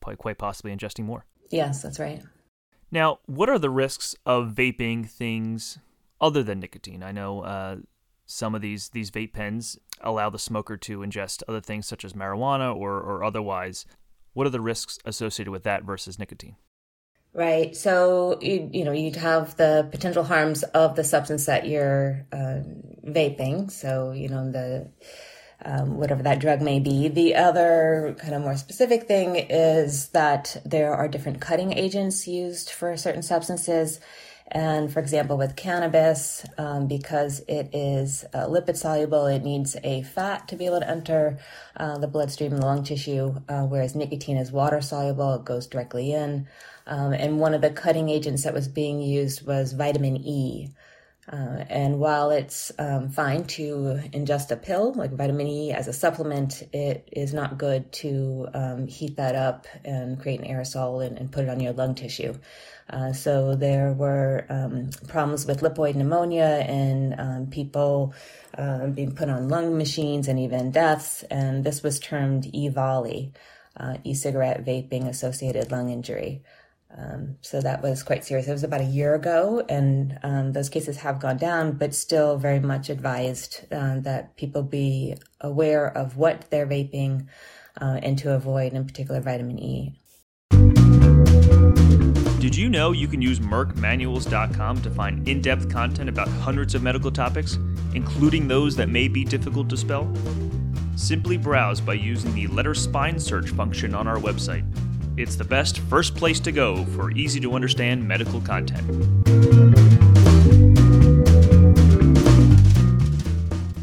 quite 0.00 0.38
possibly 0.38 0.74
ingesting 0.74 1.04
more. 1.04 1.24
Yes, 1.50 1.82
that's 1.82 2.00
right. 2.00 2.22
Now, 2.92 3.20
what 3.24 3.48
are 3.48 3.58
the 3.58 3.70
risks 3.70 4.14
of 4.26 4.52
vaping 4.54 5.08
things 5.08 5.78
other 6.20 6.42
than 6.42 6.60
nicotine? 6.60 7.02
I 7.02 7.10
know 7.10 7.40
uh, 7.40 7.76
some 8.26 8.54
of 8.54 8.60
these 8.60 8.90
these 8.90 9.10
vape 9.10 9.32
pens 9.32 9.78
allow 10.02 10.28
the 10.28 10.38
smoker 10.38 10.76
to 10.76 10.98
ingest 10.98 11.42
other 11.48 11.62
things 11.62 11.86
such 11.86 12.04
as 12.04 12.12
marijuana 12.12 12.76
or, 12.76 13.00
or 13.00 13.24
otherwise. 13.24 13.86
What 14.34 14.46
are 14.46 14.50
the 14.50 14.60
risks 14.60 14.98
associated 15.06 15.50
with 15.50 15.62
that 15.64 15.84
versus 15.84 16.18
nicotine? 16.18 16.56
Right. 17.32 17.74
So 17.74 18.38
you 18.42 18.68
you 18.70 18.84
know 18.84 18.92
you'd 18.92 19.16
have 19.16 19.56
the 19.56 19.88
potential 19.90 20.22
harms 20.22 20.62
of 20.62 20.94
the 20.94 21.04
substance 21.04 21.46
that 21.46 21.66
you're 21.66 22.26
uh, 22.30 22.60
vaping. 23.06 23.70
So 23.70 24.12
you 24.12 24.28
know 24.28 24.52
the 24.52 24.90
um, 25.64 25.96
whatever 25.96 26.22
that 26.22 26.40
drug 26.40 26.60
may 26.60 26.80
be. 26.80 27.08
The 27.08 27.34
other 27.34 28.16
kind 28.18 28.34
of 28.34 28.42
more 28.42 28.56
specific 28.56 29.04
thing 29.04 29.36
is 29.36 30.08
that 30.08 30.60
there 30.64 30.94
are 30.94 31.08
different 31.08 31.40
cutting 31.40 31.72
agents 31.72 32.26
used 32.26 32.70
for 32.70 32.96
certain 32.96 33.22
substances. 33.22 34.00
And 34.54 34.92
for 34.92 35.00
example, 35.00 35.38
with 35.38 35.56
cannabis, 35.56 36.44
um, 36.58 36.86
because 36.86 37.40
it 37.48 37.70
is 37.72 38.24
uh, 38.34 38.46
lipid 38.46 38.76
soluble, 38.76 39.26
it 39.26 39.42
needs 39.42 39.76
a 39.82 40.02
fat 40.02 40.46
to 40.48 40.56
be 40.56 40.66
able 40.66 40.80
to 40.80 40.90
enter 40.90 41.38
uh, 41.76 41.96
the 41.96 42.06
bloodstream 42.06 42.52
and 42.52 42.62
the 42.62 42.66
lung 42.66 42.84
tissue, 42.84 43.34
uh, 43.48 43.62
whereas 43.62 43.94
nicotine 43.94 44.36
is 44.36 44.52
water 44.52 44.82
soluble, 44.82 45.34
it 45.34 45.46
goes 45.46 45.66
directly 45.66 46.12
in. 46.12 46.46
Um, 46.86 47.14
and 47.14 47.38
one 47.38 47.54
of 47.54 47.62
the 47.62 47.70
cutting 47.70 48.10
agents 48.10 48.44
that 48.44 48.52
was 48.52 48.68
being 48.68 49.00
used 49.00 49.46
was 49.46 49.72
vitamin 49.72 50.18
E. 50.18 50.68
Uh, 51.30 51.64
and 51.70 52.00
while 52.00 52.30
it's 52.30 52.72
um, 52.80 53.08
fine 53.08 53.44
to 53.44 54.00
ingest 54.12 54.50
a 54.50 54.56
pill 54.56 54.92
like 54.94 55.12
vitamin 55.12 55.46
E 55.46 55.72
as 55.72 55.86
a 55.86 55.92
supplement, 55.92 56.62
it 56.72 57.08
is 57.12 57.32
not 57.32 57.58
good 57.58 57.92
to 57.92 58.48
um, 58.54 58.86
heat 58.88 59.16
that 59.16 59.36
up 59.36 59.66
and 59.84 60.20
create 60.20 60.40
an 60.40 60.46
aerosol 60.46 61.04
and, 61.04 61.16
and, 61.18 61.30
put 61.30 61.44
it 61.44 61.48
on 61.48 61.60
your 61.60 61.72
lung 61.74 61.94
tissue. 61.94 62.34
Uh, 62.90 63.12
so 63.12 63.54
there 63.54 63.92
were 63.92 64.44
um, 64.48 64.90
problems 65.06 65.46
with 65.46 65.60
lipoid 65.60 65.94
pneumonia 65.94 66.64
and 66.68 67.14
um, 67.20 67.46
people 67.46 68.12
uh, 68.58 68.88
being 68.88 69.14
put 69.14 69.28
on 69.28 69.48
lung 69.48 69.78
machines 69.78 70.26
and 70.26 70.40
even 70.40 70.72
deaths. 70.72 71.22
And 71.30 71.62
this 71.62 71.84
was 71.84 72.00
termed 72.00 72.44
EVALI, 72.52 73.30
uh, 73.76 73.96
e-cigarette 74.02 74.64
vaping 74.64 75.06
associated 75.06 75.70
lung 75.70 75.88
injury. 75.88 76.42
Um, 76.96 77.36
so 77.40 77.60
that 77.60 77.82
was 77.82 78.02
quite 78.02 78.24
serious. 78.24 78.48
It 78.48 78.52
was 78.52 78.64
about 78.64 78.82
a 78.82 78.84
year 78.84 79.14
ago, 79.14 79.64
and 79.68 80.18
um, 80.22 80.52
those 80.52 80.68
cases 80.68 80.98
have 80.98 81.20
gone 81.20 81.38
down, 81.38 81.72
but 81.72 81.94
still 81.94 82.36
very 82.36 82.60
much 82.60 82.90
advised 82.90 83.66
uh, 83.72 84.00
that 84.00 84.36
people 84.36 84.62
be 84.62 85.16
aware 85.40 85.86
of 85.96 86.16
what 86.16 86.50
they're 86.50 86.66
vaping 86.66 87.28
uh, 87.80 87.98
and 88.02 88.18
to 88.18 88.34
avoid, 88.34 88.74
in 88.74 88.84
particular, 88.84 89.20
vitamin 89.20 89.58
E. 89.58 89.98
Did 92.40 92.56
you 92.56 92.68
know 92.68 92.92
you 92.92 93.08
can 93.08 93.22
use 93.22 93.40
MerckManuals.com 93.40 94.82
to 94.82 94.90
find 94.90 95.26
in 95.28 95.40
depth 95.40 95.70
content 95.70 96.08
about 96.08 96.28
hundreds 96.28 96.74
of 96.74 96.82
medical 96.82 97.10
topics, 97.10 97.56
including 97.94 98.48
those 98.48 98.76
that 98.76 98.88
may 98.88 99.08
be 99.08 99.24
difficult 99.24 99.70
to 99.70 99.76
spell? 99.76 100.12
Simply 100.96 101.38
browse 101.38 101.80
by 101.80 101.94
using 101.94 102.34
the 102.34 102.48
letter 102.48 102.74
spine 102.74 103.18
search 103.18 103.50
function 103.50 103.94
on 103.94 104.06
our 104.06 104.18
website. 104.18 104.66
It's 105.14 105.36
the 105.36 105.44
best 105.44 105.78
first 105.80 106.14
place 106.14 106.40
to 106.40 106.52
go 106.52 106.86
for 106.86 107.10
easy 107.10 107.38
to 107.40 107.52
understand 107.52 108.06
medical 108.06 108.40
content. 108.40 108.88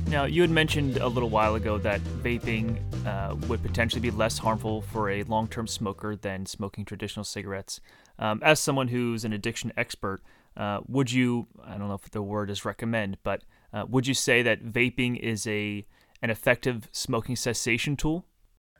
Now, 0.07 0.25
you 0.25 0.41
had 0.41 0.49
mentioned 0.49 0.97
a 0.97 1.07
little 1.07 1.29
while 1.29 1.53
ago 1.53 1.77
that 1.77 2.01
vaping 2.01 2.79
uh, 3.05 3.35
would 3.47 3.61
potentially 3.61 4.01
be 4.01 4.09
less 4.09 4.39
harmful 4.39 4.81
for 4.81 5.11
a 5.11 5.21
long 5.23 5.47
term 5.47 5.67
smoker 5.67 6.15
than 6.15 6.47
smoking 6.47 6.83
traditional 6.83 7.23
cigarettes. 7.23 7.79
Um, 8.17 8.41
as 8.43 8.59
someone 8.59 8.87
who's 8.87 9.23
an 9.23 9.31
addiction 9.31 9.71
expert, 9.77 10.21
uh, 10.57 10.79
would 10.87 11.11
you, 11.11 11.45
I 11.63 11.77
don't 11.77 11.89
know 11.89 11.93
if 11.93 12.09
the 12.09 12.23
word 12.23 12.49
is 12.49 12.65
recommend, 12.65 13.17
but 13.21 13.43
uh, 13.71 13.85
would 13.87 14.07
you 14.07 14.15
say 14.15 14.41
that 14.41 14.65
vaping 14.65 15.17
is 15.19 15.45
a 15.45 15.85
an 16.21 16.29
effective 16.29 16.89
smoking 16.91 17.35
cessation 17.35 17.95
tool? 17.95 18.25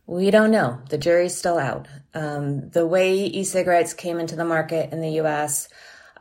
We 0.10 0.32
don't 0.32 0.50
know. 0.50 0.82
The 0.90 0.98
jury's 0.98 1.38
still 1.38 1.60
out. 1.60 1.88
Um, 2.16 2.72
the 2.72 2.88
way 2.88 3.26
e-cigarettes 3.26 3.94
came 3.94 4.20
into 4.20 4.36
the 4.36 4.44
market 4.44 4.92
in 4.92 5.02
the 5.02 5.12
U.S., 5.22 5.70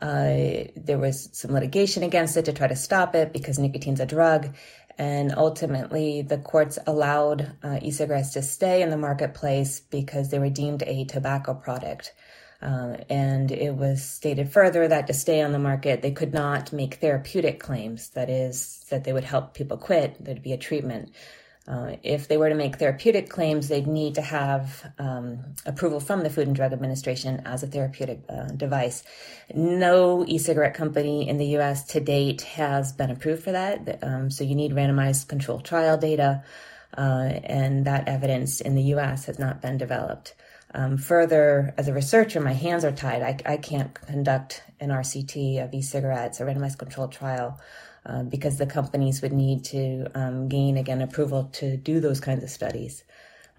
uh, 0.03 0.69
there 0.77 0.99
was 0.99 1.31
some 1.33 1.53
litigation 1.53 2.03
against 2.03 2.37
it 2.37 2.45
to 2.45 2.53
try 2.53 2.67
to 2.67 2.77
stop 2.77 3.15
it 3.15 3.33
because 3.33 3.59
nicotine's 3.59 4.01
a 4.01 4.05
drug. 4.05 4.55
And 4.99 5.33
ultimately, 5.35 6.21
the 6.21 6.37
courts 6.37 6.79
allowed 6.87 7.57
uh, 7.63 7.79
e-cigarettes 7.81 8.35
to 8.35 8.43
stay 8.43 8.83
in 8.83 8.91
the 8.91 8.99
marketplace 8.99 9.81
because 9.81 10.29
they 10.29 10.39
were 10.39 10.51
deemed 10.51 10.83
a 10.83 11.07
tobacco 11.07 11.55
product. 11.55 12.13
Uh, 12.61 12.99
and 13.09 13.51
it 13.51 13.75
was 13.75 14.05
stated 14.05 14.53
further 14.53 14.87
that 14.87 15.07
to 15.07 15.15
stay 15.15 15.41
on 15.41 15.53
the 15.53 15.59
market, 15.59 16.03
they 16.03 16.13
could 16.13 16.35
not 16.35 16.75
make 16.75 16.97
therapeutic 16.97 17.59
claims. 17.59 18.11
That 18.11 18.29
is, 18.29 18.85
that 18.91 19.05
they 19.05 19.15
would 19.15 19.25
help 19.25 19.55
people 19.55 19.79
quit. 19.79 20.23
There'd 20.23 20.43
be 20.43 20.53
a 20.53 20.59
treatment. 20.59 21.11
Uh, 21.69 21.97
if 22.03 22.29
they 22.29 22.39
were 22.39 22.49
to 22.49 22.55
make 22.55 22.77
therapeutic 22.77 23.29
claims, 23.29 23.69
they'd 23.69 23.87
need 23.87 24.15
to 24.15 24.23
have 24.23 24.91
um, 24.99 25.39
approval 25.67 26.01
from 26.01 26.23
the 26.23 26.31
Food 26.31 26.47
and 26.47 26.57
Drug 26.57 26.73
Administration 26.73 27.43
as 27.45 27.63
a 27.63 27.67
therapeutic 27.67 28.21
uh, 28.31 28.47
device. 28.47 29.03
No 29.55 30.25
e-cigarette 30.27 30.73
company 30.73 31.29
in 31.29 31.37
the 31.37 31.47
U.S. 31.59 31.85
to 31.89 32.01
date 32.01 32.41
has 32.43 32.93
been 32.93 33.11
approved 33.11 33.43
for 33.43 33.53
that. 33.53 33.99
Um, 34.03 34.31
so 34.31 34.45
you 34.45 34.55
need 34.55 34.73
randomized 34.73 35.29
controlled 35.29 35.67
trial 35.67 35.99
data, 35.99 36.43
uh, 36.97 37.01
and 37.45 37.85
that 37.85 38.09
evidence 38.09 38.63
in 38.63 38.75
the 38.75 38.83
U.S. 38.95 39.27
has 39.27 39.39
not 39.39 39.61
been 39.61 39.77
developed. 39.77 40.35
Um, 40.75 40.97
further, 40.97 41.75
as 41.77 41.89
a 41.89 41.93
researcher, 41.93 42.41
my 42.41 42.53
hands 42.53 42.85
are 42.85 42.93
tied. 42.93 43.23
I, 43.23 43.53
I 43.53 43.57
can't 43.59 43.93
conduct 43.93 44.63
an 44.81 44.89
RCT 44.89 45.63
of 45.63 45.75
e-cigarettes, 45.75 46.41
a 46.41 46.45
randomized 46.45 46.79
controlled 46.79 47.13
trial. 47.13 47.61
Uh, 48.09 48.23
because 48.23 48.57
the 48.57 48.65
companies 48.65 49.21
would 49.21 49.35
need 49.35 49.65
to 49.65 50.07
um, 50.15 50.49
gain 50.49 50.79
again 50.79 51.03
approval 51.03 51.51
to 51.53 51.77
do 51.77 52.01
those 52.01 52.21
kinds 52.21 52.43
of 52.43 52.49
studies. 52.49 53.05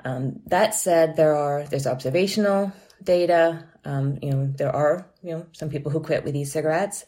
Um, 0.03 0.39
that 0.47 0.73
said, 0.73 1.15
there 1.15 1.35
are 1.35 1.65
there's 1.65 1.85
observational 1.85 2.71
data. 3.03 3.63
Um, 3.85 4.17
you 4.23 4.31
know, 4.31 4.47
there 4.47 4.75
are 4.75 5.05
you 5.21 5.33
know 5.33 5.45
some 5.51 5.69
people 5.69 5.91
who 5.91 5.99
quit 5.99 6.23
with 6.23 6.35
e-cigarettes, 6.35 7.05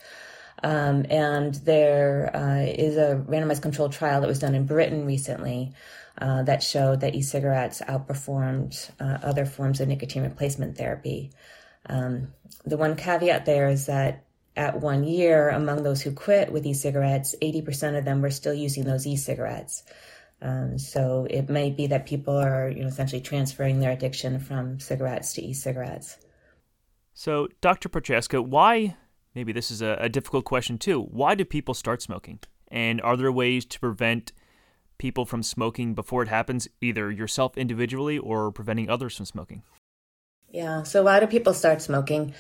um, 0.62 1.08
and 1.10 1.56
there 1.56 2.30
uh, 2.36 2.62
is 2.62 2.96
a 2.98 3.26
randomized 3.28 3.64
controlled 3.64 3.94
trial 3.94 4.22
that 4.22 4.28
was 4.28 4.40
done 4.40 4.54
in 4.54 4.68
Britain 4.68 5.06
recently. 5.08 5.74
Uh, 6.20 6.44
that 6.44 6.62
showed 6.62 7.00
that 7.00 7.16
e-cigarettes 7.16 7.82
outperformed 7.88 8.92
uh, 9.00 9.18
other 9.24 9.46
forms 9.46 9.82
of 9.82 9.88
nicotine 9.88 10.22
replacement 10.22 10.78
therapy. 10.78 11.32
Um, 11.88 12.34
the 12.66 12.78
one 12.78 12.96
caveat 12.96 13.46
there 13.46 13.70
is 13.70 13.88
that 13.88 14.26
at 14.56 14.82
one 14.82 15.04
year, 15.04 15.50
among 15.50 15.84
those 15.84 16.02
who 16.02 16.12
quit 16.12 16.52
with 16.52 16.66
e-cigarettes, 16.66 17.36
80% 17.42 17.98
of 17.98 18.06
them 18.06 18.22
were 18.22 18.32
still 18.32 18.54
using 18.54 18.84
those 18.84 19.08
e-cigarettes. 19.08 19.84
Um, 20.42 20.78
so 20.78 21.28
it 21.30 21.50
may 21.50 21.70
be 21.70 21.88
that 21.88 22.06
people 22.06 22.36
are, 22.36 22.70
you 22.70 22.82
know, 22.82 22.88
essentially 22.88 23.22
transferring 23.22 23.80
their 23.80 23.92
addiction 23.92 24.40
from 24.40 24.80
cigarettes 24.80 25.34
to 25.34 25.44
e-cigarettes. 25.44 26.18
So, 27.14 27.48
Dr. 27.62 27.90
Prochaska, 27.90 28.42
why? 28.42 28.96
Maybe 29.36 29.54
this 29.54 29.72
is 29.72 29.82
a, 29.82 29.98
a 30.00 30.10
difficult 30.10 30.46
question 30.46 30.78
too. 30.78 31.02
Why 31.02 31.36
do 31.36 31.46
people 31.46 31.74
start 31.74 32.02
smoking? 32.02 32.40
And 32.70 33.02
are 33.02 33.16
there 33.16 33.32
ways 33.32 33.66
to 33.66 33.80
prevent 33.80 34.32
people 34.98 35.26
from 35.26 35.44
smoking 35.44 35.94
before 35.94 36.24
it 36.24 36.30
happens, 36.30 36.68
either 36.82 37.12
yourself 37.12 37.58
individually 37.58 38.18
or 38.18 38.52
preventing 38.52 38.90
others 38.90 39.18
from 39.18 39.26
smoking? 39.26 39.64
Yeah. 40.50 40.84
So, 40.84 41.04
why 41.04 41.20
do 41.20 41.28
people 41.28 41.54
start 41.54 41.82
smoking? 41.82 42.34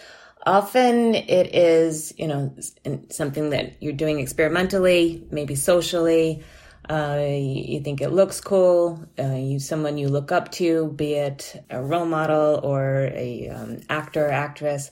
Often 0.45 1.15
it 1.15 1.53
is, 1.55 2.13
you 2.17 2.27
know, 2.27 2.55
something 3.09 3.51
that 3.51 3.81
you're 3.81 3.93
doing 3.93 4.19
experimentally, 4.19 5.23
maybe 5.29 5.55
socially. 5.55 6.43
Uh, 6.89 7.23
you 7.29 7.79
think 7.81 8.01
it 8.01 8.09
looks 8.09 8.41
cool. 8.41 9.05
Uh, 9.19 9.35
you 9.35 9.59
someone 9.59 9.99
you 9.99 10.09
look 10.09 10.31
up 10.31 10.51
to, 10.53 10.91
be 10.93 11.13
it 11.13 11.63
a 11.69 11.81
role 11.81 12.07
model 12.07 12.59
or 12.63 13.11
a 13.13 13.49
um, 13.49 13.77
actor, 13.87 14.29
actress, 14.29 14.89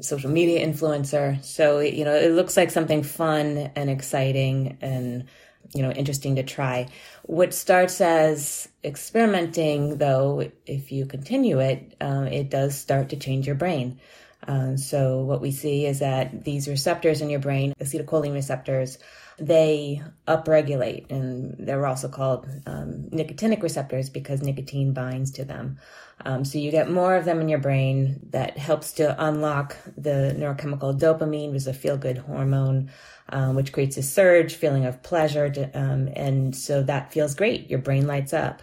social 0.00 0.30
media 0.30 0.66
influencer. 0.66 1.42
So 1.44 1.78
you 1.78 2.04
know 2.04 2.14
it 2.14 2.32
looks 2.32 2.56
like 2.56 2.70
something 2.72 3.04
fun 3.04 3.70
and 3.76 3.88
exciting 3.88 4.78
and 4.80 5.26
you 5.74 5.82
know 5.82 5.92
interesting 5.92 6.36
to 6.36 6.42
try. 6.42 6.88
What 7.22 7.54
starts 7.54 8.00
as 8.00 8.68
experimenting, 8.82 9.98
though, 9.98 10.50
if 10.66 10.90
you 10.90 11.06
continue 11.06 11.60
it, 11.60 11.94
um, 12.00 12.26
it 12.26 12.50
does 12.50 12.76
start 12.76 13.10
to 13.10 13.16
change 13.16 13.46
your 13.46 13.56
brain. 13.56 14.00
Um, 14.46 14.76
so 14.76 15.22
what 15.22 15.40
we 15.40 15.52
see 15.52 15.86
is 15.86 16.00
that 16.00 16.44
these 16.44 16.68
receptors 16.68 17.20
in 17.20 17.30
your 17.30 17.40
brain, 17.40 17.74
acetylcholine 17.80 18.34
receptors, 18.34 18.98
they 19.38 20.02
upregulate, 20.28 21.10
and 21.10 21.56
they're 21.58 21.86
also 21.86 22.08
called 22.08 22.46
um, 22.66 23.08
nicotinic 23.10 23.62
receptors 23.62 24.10
because 24.10 24.42
nicotine 24.42 24.92
binds 24.92 25.30
to 25.32 25.44
them. 25.44 25.78
Um, 26.24 26.44
so 26.44 26.58
you 26.58 26.70
get 26.70 26.90
more 26.90 27.16
of 27.16 27.24
them 27.24 27.40
in 27.40 27.48
your 27.48 27.58
brain 27.58 28.20
that 28.30 28.58
helps 28.58 28.92
to 28.94 29.24
unlock 29.24 29.76
the 29.96 30.34
neurochemical 30.38 30.98
dopamine, 30.98 31.48
which 31.48 31.62
is 31.62 31.66
a 31.66 31.74
feel-good 31.74 32.18
hormone, 32.18 32.90
um, 33.30 33.56
which 33.56 33.72
creates 33.72 33.96
a 33.96 34.02
surge, 34.02 34.54
feeling 34.54 34.86
of 34.86 35.02
pleasure, 35.02 35.50
to, 35.50 35.64
um, 35.78 36.08
and 36.14 36.54
so 36.54 36.82
that 36.82 37.12
feels 37.12 37.34
great. 37.34 37.70
Your 37.70 37.80
brain 37.80 38.06
lights 38.06 38.32
up. 38.32 38.62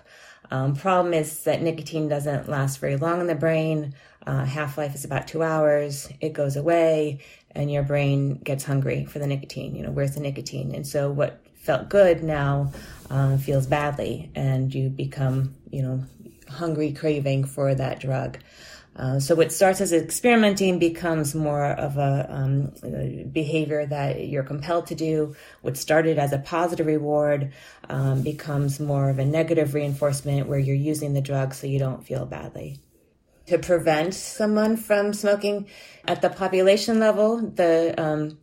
Um, 0.52 0.76
problem 0.76 1.14
is 1.14 1.44
that 1.44 1.62
nicotine 1.62 2.08
doesn't 2.08 2.50
last 2.50 2.80
very 2.80 2.96
long 2.96 3.22
in 3.22 3.28
the 3.28 3.36
brain. 3.36 3.94
Uh, 4.30 4.46
half 4.46 4.78
life 4.78 4.94
is 4.94 5.06
about 5.06 5.28
two 5.28 5.42
hours. 5.42 6.08
It 6.22 6.34
goes 6.34 6.56
away, 6.56 7.18
and 7.50 7.72
your 7.72 7.82
brain 7.82 8.36
gets 8.36 8.64
hungry 8.64 9.06
for 9.06 9.18
the 9.18 9.26
nicotine. 9.26 9.76
You 9.76 9.82
know, 9.82 9.90
where's 9.90 10.14
the 10.14 10.20
nicotine? 10.20 10.76
And 10.76 10.86
so 10.86 11.10
what 11.10 11.42
felt 11.56 11.90
good 11.90 12.22
now 12.22 12.72
uh, 13.10 13.38
feels 13.38 13.66
badly, 13.66 14.30
and 14.36 14.72
you 14.72 14.90
become, 14.90 15.56
you 15.72 15.82
know, 15.82 16.04
hungry, 16.48 16.92
craving 16.94 17.46
for 17.46 17.74
that 17.74 18.02
drug. 18.02 18.38
Uh, 18.96 19.20
so 19.20 19.34
what 19.34 19.52
starts 19.52 19.82
as 19.82 19.94
experimenting 19.94 20.78
becomes 20.78 21.34
more 21.34 21.66
of 21.66 21.98
a 21.98 22.28
um, 22.30 23.32
behavior 23.32 23.88
that 23.88 24.28
you're 24.28 24.44
compelled 24.44 24.86
to 24.88 24.96
do. 24.96 25.36
What 25.64 25.76
started 25.76 26.20
as 26.20 26.34
a 26.34 26.38
positive 26.38 26.86
reward 26.86 27.52
um, 27.90 28.22
becomes 28.22 28.80
more 28.80 29.10
of 29.10 29.18
a 29.18 29.26
negative 29.26 29.74
reinforcement 29.74 30.48
where 30.48 30.60
you're 30.60 30.76
using 30.76 31.16
the 31.16 31.22
drug 31.22 31.56
so 31.56 31.66
you 31.66 31.80
don't 31.80 32.06
feel 32.06 32.28
badly 32.28 32.78
to 33.50 33.58
prevent 33.58 34.14
someone 34.14 34.78
from 34.78 35.12
smoking 35.12 35.68
at 36.08 36.22
the 36.22 36.30
population 36.30 37.00
level. 37.00 37.42
The 37.42 37.96
um, 37.98 38.38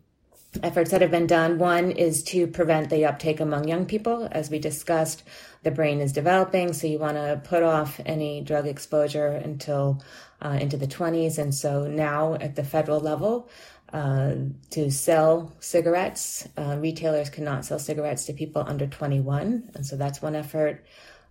efforts 0.65 0.91
that 0.91 1.01
have 1.01 1.13
been 1.13 1.29
done 1.29 1.59
one 1.59 1.93
is 1.93 2.25
to 2.25 2.49
prevent 2.49 2.91
the 2.91 3.05
uptake 3.05 3.39
among 3.39 3.69
young 3.69 3.87
people. 3.87 4.29
As 4.33 4.51
we 4.51 4.59
discussed, 4.59 5.23
the 5.63 5.71
brain 5.71 6.01
is 6.01 6.13
developing, 6.13 6.73
so 6.73 6.89
you 6.89 6.99
want 6.99 7.17
to 7.17 7.41
put 7.45 7.63
off 7.63 8.01
any 8.05 8.41
drug 8.41 8.67
exposure 8.67 9.29
until 9.29 10.03
uh, 10.43 10.59
into 10.61 10.77
the 10.77 10.89
20s. 10.89 11.39
And 11.39 11.55
so 11.55 11.87
now 11.87 12.35
at 12.35 12.57
the 12.57 12.65
federal 12.65 12.99
level, 12.99 13.49
uh, 13.93 14.35
to 14.71 14.91
sell 14.91 15.53
cigarettes, 15.61 16.49
uh, 16.59 16.77
retailers 16.81 17.31
cannot 17.31 17.65
sell 17.65 17.79
cigarettes 17.79 18.25
to 18.25 18.33
people 18.33 18.65
under 18.67 18.89
21. 18.89 19.71
And 19.75 19.87
so 19.87 19.97
that's 19.97 20.21
one 20.21 20.35
effort. 20.35 20.85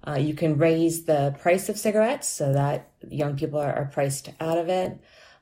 Uh, 0.08 0.16
you 0.16 0.34
can 0.34 0.58
raise 0.58 1.06
the 1.06 1.36
price 1.40 1.70
of 1.70 1.78
cigarettes 1.78 2.30
so 2.30 2.54
that 2.54 2.92
young 3.10 3.36
people 3.36 3.60
are, 3.60 3.74
are 3.74 3.86
priced 3.86 4.30
out 4.40 4.58
of 4.58 4.70
it. 4.70 5.00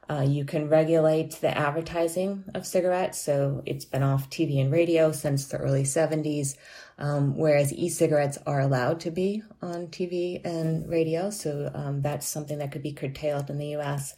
Uh, 0.09 0.21
you 0.21 0.43
can 0.43 0.67
regulate 0.67 1.31
the 1.41 1.57
advertising 1.57 2.43
of 2.53 2.65
cigarettes. 2.65 3.19
So 3.19 3.63
it's 3.65 3.85
been 3.85 4.03
off 4.03 4.29
TV 4.29 4.59
and 4.59 4.71
radio 4.71 5.11
since 5.11 5.45
the 5.45 5.57
early 5.57 5.83
70s, 5.83 6.57
um, 6.97 7.37
whereas 7.37 7.73
e 7.73 7.89
cigarettes 7.89 8.37
are 8.45 8.59
allowed 8.59 8.99
to 9.01 9.11
be 9.11 9.43
on 9.61 9.87
TV 9.87 10.43
and 10.45 10.89
radio. 10.89 11.29
So 11.29 11.71
um, 11.73 12.01
that's 12.01 12.27
something 12.27 12.57
that 12.57 12.71
could 12.71 12.83
be 12.83 12.93
curtailed 12.93 13.49
in 13.49 13.57
the 13.57 13.75
US. 13.77 14.15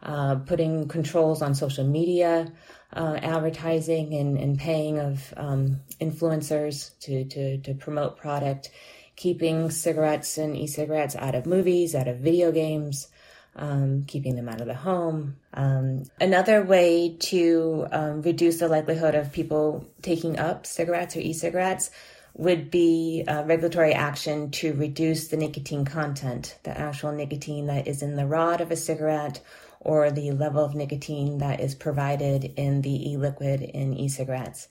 Uh, 0.00 0.36
putting 0.36 0.86
controls 0.86 1.42
on 1.42 1.56
social 1.56 1.84
media 1.84 2.52
uh, 2.92 3.18
advertising 3.20 4.14
and, 4.14 4.38
and 4.38 4.56
paying 4.56 4.98
of 5.00 5.34
um, 5.36 5.80
influencers 6.00 6.96
to, 7.00 7.24
to, 7.24 7.58
to 7.58 7.74
promote 7.74 8.16
product 8.16 8.70
keeping 9.18 9.68
cigarettes 9.68 10.38
and 10.38 10.56
e-cigarettes 10.56 11.16
out 11.16 11.34
of 11.34 11.44
movies, 11.44 11.96
out 11.96 12.06
of 12.06 12.18
video 12.18 12.52
games, 12.52 13.08
um, 13.56 14.04
keeping 14.06 14.36
them 14.36 14.48
out 14.48 14.60
of 14.60 14.68
the 14.68 14.74
home. 14.74 15.34
Um, 15.52 16.04
another 16.20 16.62
way 16.62 17.16
to 17.18 17.88
um, 17.90 18.22
reduce 18.22 18.60
the 18.60 18.68
likelihood 18.68 19.16
of 19.16 19.32
people 19.32 19.88
taking 20.02 20.38
up 20.38 20.66
cigarettes 20.66 21.16
or 21.16 21.20
e-cigarettes 21.20 21.90
would 22.34 22.70
be 22.70 23.24
uh, 23.26 23.42
regulatory 23.42 23.92
action 23.92 24.52
to 24.52 24.72
reduce 24.74 25.26
the 25.26 25.36
nicotine 25.36 25.84
content, 25.84 26.56
the 26.62 26.78
actual 26.78 27.10
nicotine 27.10 27.66
that 27.66 27.88
is 27.88 28.02
in 28.02 28.14
the 28.14 28.26
rod 28.26 28.60
of 28.60 28.70
a 28.70 28.76
cigarette 28.76 29.40
or 29.80 30.12
the 30.12 30.30
level 30.30 30.64
of 30.64 30.76
nicotine 30.76 31.38
that 31.38 31.58
is 31.58 31.74
provided 31.74 32.52
in 32.56 32.82
the 32.82 33.10
e-liquid 33.10 33.62
in 33.62 33.94
e-cigarettes. 33.94 34.68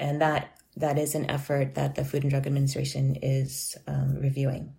And 0.00 0.20
that 0.20 0.48
that 0.76 0.98
is 0.98 1.14
an 1.14 1.28
effort 1.30 1.74
that 1.74 1.94
the 1.94 2.04
Food 2.04 2.22
and 2.22 2.30
Drug 2.30 2.46
Administration 2.46 3.16
is 3.22 3.76
um, 3.86 4.16
reviewing. 4.20 4.74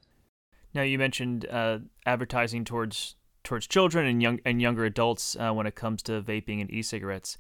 Now, 0.73 0.81
you 0.81 0.97
mentioned 0.97 1.47
uh, 1.49 1.79
advertising 2.05 2.65
towards 2.65 3.15
towards 3.43 3.67
children 3.67 4.08
and 4.08 4.21
young 4.21 4.39
and 4.43 4.62
younger 4.62 4.86
adults 4.86 5.38
uh, 5.39 5.51
when 5.51 5.67
it 5.67 5.75
comes 5.75 6.01
to 6.03 6.21
vaping 6.21 6.60
and 6.62 6.71
e-cigarettes, 6.71 7.38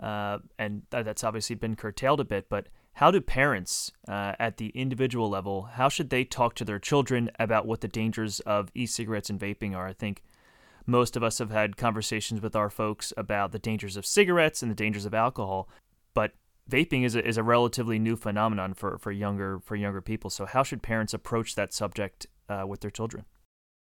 uh, 0.00 0.38
and 0.58 0.82
that's 0.90 1.24
obviously 1.24 1.56
been 1.56 1.74
curtailed 1.74 2.20
a 2.20 2.24
bit. 2.24 2.48
But 2.48 2.68
how 2.94 3.10
do 3.10 3.20
parents 3.20 3.90
uh, 4.06 4.34
at 4.38 4.58
the 4.58 4.68
individual 4.68 5.30
level 5.30 5.62
how 5.62 5.88
should 5.88 6.10
they 6.10 6.24
talk 6.24 6.54
to 6.56 6.64
their 6.64 6.78
children 6.78 7.30
about 7.38 7.66
what 7.66 7.80
the 7.80 7.88
dangers 7.88 8.40
of 8.40 8.70
e-cigarettes 8.74 9.30
and 9.30 9.40
vaping 9.40 9.74
are? 9.74 9.88
I 9.88 9.92
think 9.92 10.22
most 10.86 11.16
of 11.16 11.22
us 11.22 11.38
have 11.38 11.50
had 11.50 11.76
conversations 11.76 12.40
with 12.40 12.54
our 12.54 12.70
folks 12.70 13.12
about 13.16 13.52
the 13.52 13.58
dangers 13.58 13.96
of 13.96 14.06
cigarettes 14.06 14.62
and 14.62 14.70
the 14.70 14.76
dangers 14.76 15.06
of 15.06 15.14
alcohol, 15.14 15.68
but 16.14 16.32
vaping 16.70 17.04
is 17.04 17.14
a, 17.14 17.26
is 17.26 17.36
a 17.36 17.42
relatively 17.42 17.98
new 17.98 18.16
phenomenon 18.16 18.74
for, 18.74 18.98
for 18.98 19.10
younger 19.10 19.60
for 19.60 19.76
younger 19.76 20.00
people. 20.00 20.30
So 20.30 20.46
how 20.46 20.62
should 20.62 20.82
parents 20.82 21.12
approach 21.12 21.54
that 21.54 21.72
subject 21.72 22.26
uh, 22.48 22.64
with 22.66 22.80
their 22.80 22.90
children? 22.90 23.24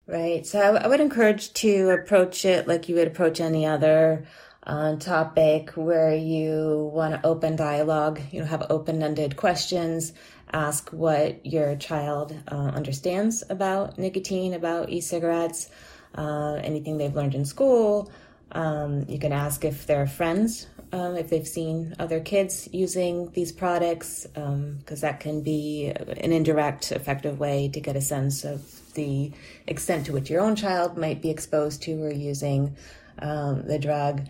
Right. 0.08 0.46
So 0.46 0.60
I, 0.60 0.84
I, 0.84 0.88
would 0.88 1.00
encourage 1.00 1.54
to 1.54 1.90
approach 1.90 2.46
it 2.46 2.68
like 2.68 2.88
you 2.88 2.96
would 2.96 3.08
approach 3.08 3.40
any 3.40 3.66
other 3.66 4.26
uh, 4.66 4.98
topic 4.98 5.72
where 5.72 6.14
you 6.14 6.92
want 6.94 7.16
to 7.16 7.26
open 7.26 7.56
dialogue. 7.56 8.22
You 8.32 8.42
know, 8.42 8.46
have 8.46 8.68
open-ended 8.70 9.36
questions. 9.36 10.14
Ask 10.54 10.92
what 10.92 11.44
your 11.44 11.76
child 11.76 12.36
uh, 12.48 12.72
understands 12.76 13.44
about 13.50 13.98
nicotine, 13.98 14.54
about 14.54 14.90
e-cigarettes, 14.90 15.70
uh, 16.16 16.60
anything 16.64 16.98
they've 16.98 17.16
learned 17.16 17.34
in 17.34 17.46
school. 17.46 18.12
Um, 18.52 19.06
you 19.10 19.18
can 19.18 19.34
ask 19.34 19.66
if 19.66 19.88
they're 19.88 20.08
friends 20.08 20.68
um, 20.92 21.16
if 21.16 21.30
they've 21.30 21.48
seen 21.48 21.96
other 22.00 22.20
kids 22.20 22.70
using 22.72 23.32
these 23.32 23.52
products, 23.52 24.26
because 24.28 24.44
um, 24.44 24.80
that 25.02 25.20
can 25.20 25.42
be 25.42 25.88
an 25.88 26.32
indirect, 26.32 26.92
effective 26.92 27.40
way 27.40 27.70
to 27.70 27.80
get 27.80 27.96
a 27.96 28.02
sense 28.02 28.44
of 28.44 28.94
the 28.94 29.32
extent 29.68 30.06
to 30.08 30.14
which 30.14 30.30
your 30.30 30.42
own 30.42 30.56
child 30.56 30.98
might 30.98 31.22
be 31.22 31.30
exposed 31.30 31.84
to 31.84 32.02
or 32.02 32.12
using 32.12 32.76
um, 33.20 33.64
the 33.68 33.80
drug. 33.80 34.28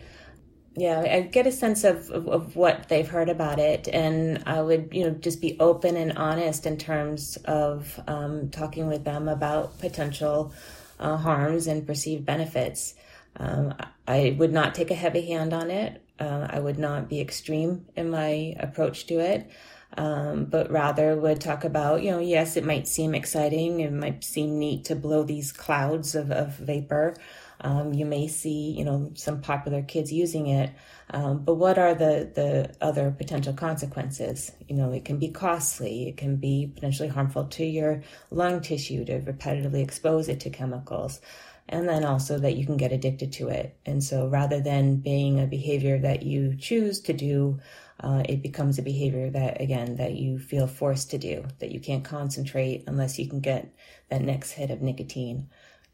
Yeah, 0.78 1.00
I 1.00 1.22
get 1.22 1.48
a 1.48 1.54
sense 1.54 1.86
of, 1.86 2.10
of, 2.10 2.28
of, 2.28 2.56
what 2.58 2.90
they've 2.90 3.08
heard 3.08 3.30
about 3.30 3.60
it, 3.60 3.88
and 3.88 4.44
I 4.46 4.62
would, 4.62 4.90
you 4.92 5.06
know, 5.06 5.12
just 5.12 5.40
be 5.40 5.56
open 5.58 5.96
and 5.96 6.18
honest 6.18 6.66
in 6.66 6.78
terms 6.78 7.38
of 7.46 7.98
um, 8.08 8.50
talking 8.50 8.88
with 8.88 9.06
them 9.06 9.30
about 9.30 9.80
potential 9.80 10.52
uh, 11.00 11.16
harms 11.16 11.68
and 11.68 11.88
perceived 11.88 12.26
benefits. 12.26 12.94
Um, 13.38 13.74
I 14.06 14.36
would 14.38 14.52
not 14.52 14.76
take 14.76 14.92
a 14.92 14.96
heavy 14.96 15.26
hand 15.26 15.54
on 15.54 15.72
it. 15.72 16.05
Uh, 16.20 16.48
I 16.50 16.60
would 16.60 16.80
not 16.80 17.10
be 17.10 17.20
extreme 17.20 17.86
in 17.96 18.10
my 18.10 18.56
approach 18.60 19.06
to 19.08 19.20
it, 19.20 19.50
um, 19.98 20.46
but 20.46 20.72
rather 20.72 21.16
would 21.16 21.42
talk 21.42 21.64
about, 21.64 22.04
you 22.04 22.12
know, 22.12 22.20
yes, 22.20 22.56
it 22.56 22.64
might 22.64 22.88
seem 22.88 23.14
exciting, 23.14 23.82
it 23.82 23.92
might 23.92 24.24
seem 24.24 24.58
neat 24.58 24.86
to 24.86 24.96
blow 24.96 25.24
these 25.24 25.52
clouds 25.52 26.16
of, 26.16 26.32
of 26.32 26.56
vapor. 26.56 27.16
Um, 27.62 27.94
you 27.94 28.06
may 28.06 28.28
see, 28.28 28.72
you 28.72 28.84
know, 28.84 29.12
some 29.16 29.42
popular 29.42 29.82
kids 29.82 30.12
using 30.12 30.48
it, 30.48 30.72
um, 31.12 31.40
but 31.40 31.56
what 31.56 31.78
are 31.78 31.96
the 31.96 32.30
the 32.34 32.76
other 32.82 33.12
potential 33.12 33.54
consequences? 33.54 34.52
You 34.68 34.76
know, 34.76 34.92
it 34.92 35.06
can 35.06 35.18
be 35.20 35.30
costly. 35.30 36.10
It 36.10 36.18
can 36.18 36.36
be 36.36 36.72
potentially 36.74 37.10
harmful 37.10 37.46
to 37.46 37.66
your 37.66 38.04
lung 38.30 38.62
tissue 38.62 39.06
to 39.06 39.20
repetitively 39.22 39.82
expose 39.82 40.28
it 40.28 40.42
to 40.42 40.50
chemicals 40.50 41.22
and 41.68 41.90
then 41.90 42.04
also 42.04 42.38
that 42.38 42.56
you 42.56 42.66
can 42.66 42.78
get 42.78 42.92
addicted 42.92 43.34
to 43.34 43.48
it. 43.48 43.78
And 43.86 44.04
so 44.04 44.28
rather 44.28 44.62
than 44.62 44.98
being 44.98 45.40
a 45.40 45.48
behavior 45.48 45.98
that 46.00 46.24
you 46.24 46.56
choose 46.56 47.00
to 47.02 47.14
do, 47.14 47.60
uh, 48.02 48.24
it 48.28 48.44
becomes 48.44 48.78
a 48.78 48.84
behavior 48.84 49.30
that, 49.32 49.62
again, 49.62 49.96
that 49.96 50.14
you 50.14 50.38
feel 50.38 50.68
forced 50.68 51.12
to 51.12 51.18
do, 51.18 51.46
that 51.60 51.72
you 51.72 51.80
can't 51.80 52.04
concentrate 52.04 52.84
unless 52.88 53.18
you 53.18 53.28
can 53.28 53.40
get 53.40 53.74
that 54.10 54.22
next 54.22 54.52
hit 54.52 54.70
of 54.70 54.82
nicotine. 54.82 55.50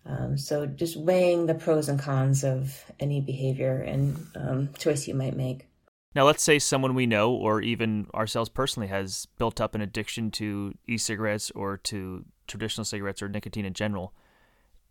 Um, 0.06 0.38
so 0.38 0.66
just 0.66 0.98
weighing 0.98 1.46
the 1.46 1.54
pros 1.54 1.88
and 1.88 2.00
cons 2.00 2.44
of 2.44 2.84
any 3.00 3.22
behavior 3.22 3.82
and 3.82 4.28
um, 4.36 4.70
choice 4.78 5.08
you 5.08 5.14
might 5.14 5.38
make. 5.38 5.68
Now, 6.14 6.26
let's 6.26 6.44
say 6.44 6.60
someone 6.60 6.96
we 6.96 7.06
know, 7.06 7.32
or 7.32 7.62
even 7.62 8.08
ourselves 8.14 8.50
personally, 8.50 8.88
has 8.88 9.28
built 9.38 9.62
up 9.62 9.76
an 9.76 9.82
addiction 9.82 10.32
to 10.32 10.74
e 10.86 10.98
cigarettes 10.98 11.52
or 11.52 11.78
to 11.78 12.26
traditional 12.48 12.84
cigarettes 12.84 13.22
or 13.22 13.30
nicotine 13.30 13.64
in 13.64 13.74
general. 13.74 14.14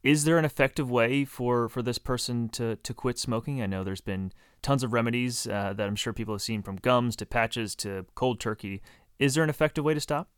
Is 0.03 0.25
there 0.25 0.39
an 0.39 0.45
effective 0.47 0.91
way 0.91 1.25
for, 1.25 1.69
for 1.69 1.83
this 1.83 1.99
person 1.99 2.49
to, 2.51 2.77
to 2.77 2.95
quit 2.95 3.19
smoking? 3.19 3.61
I 3.61 3.67
know 3.67 3.85
there's 3.85 4.01
been 4.01 4.33
tons 4.63 4.83
of 4.83 4.93
remedies 4.93 5.47
uh, 5.47 5.75
that 5.77 5.87
I'm 5.87 5.97
sure 5.97 6.13
people 6.13 6.35
have 6.35 6.43
seen 6.43 6.63
from 6.63 6.77
gums 6.77 7.17
to 7.17 7.27
patches 7.27 7.75
to 7.77 8.07
cold 8.15 8.41
turkey. 8.41 8.81
Is 9.19 9.35
there 9.35 9.45
an 9.45 9.51
effective 9.51 9.85
way 9.85 9.93
to 9.93 10.01
stop? 10.01 10.29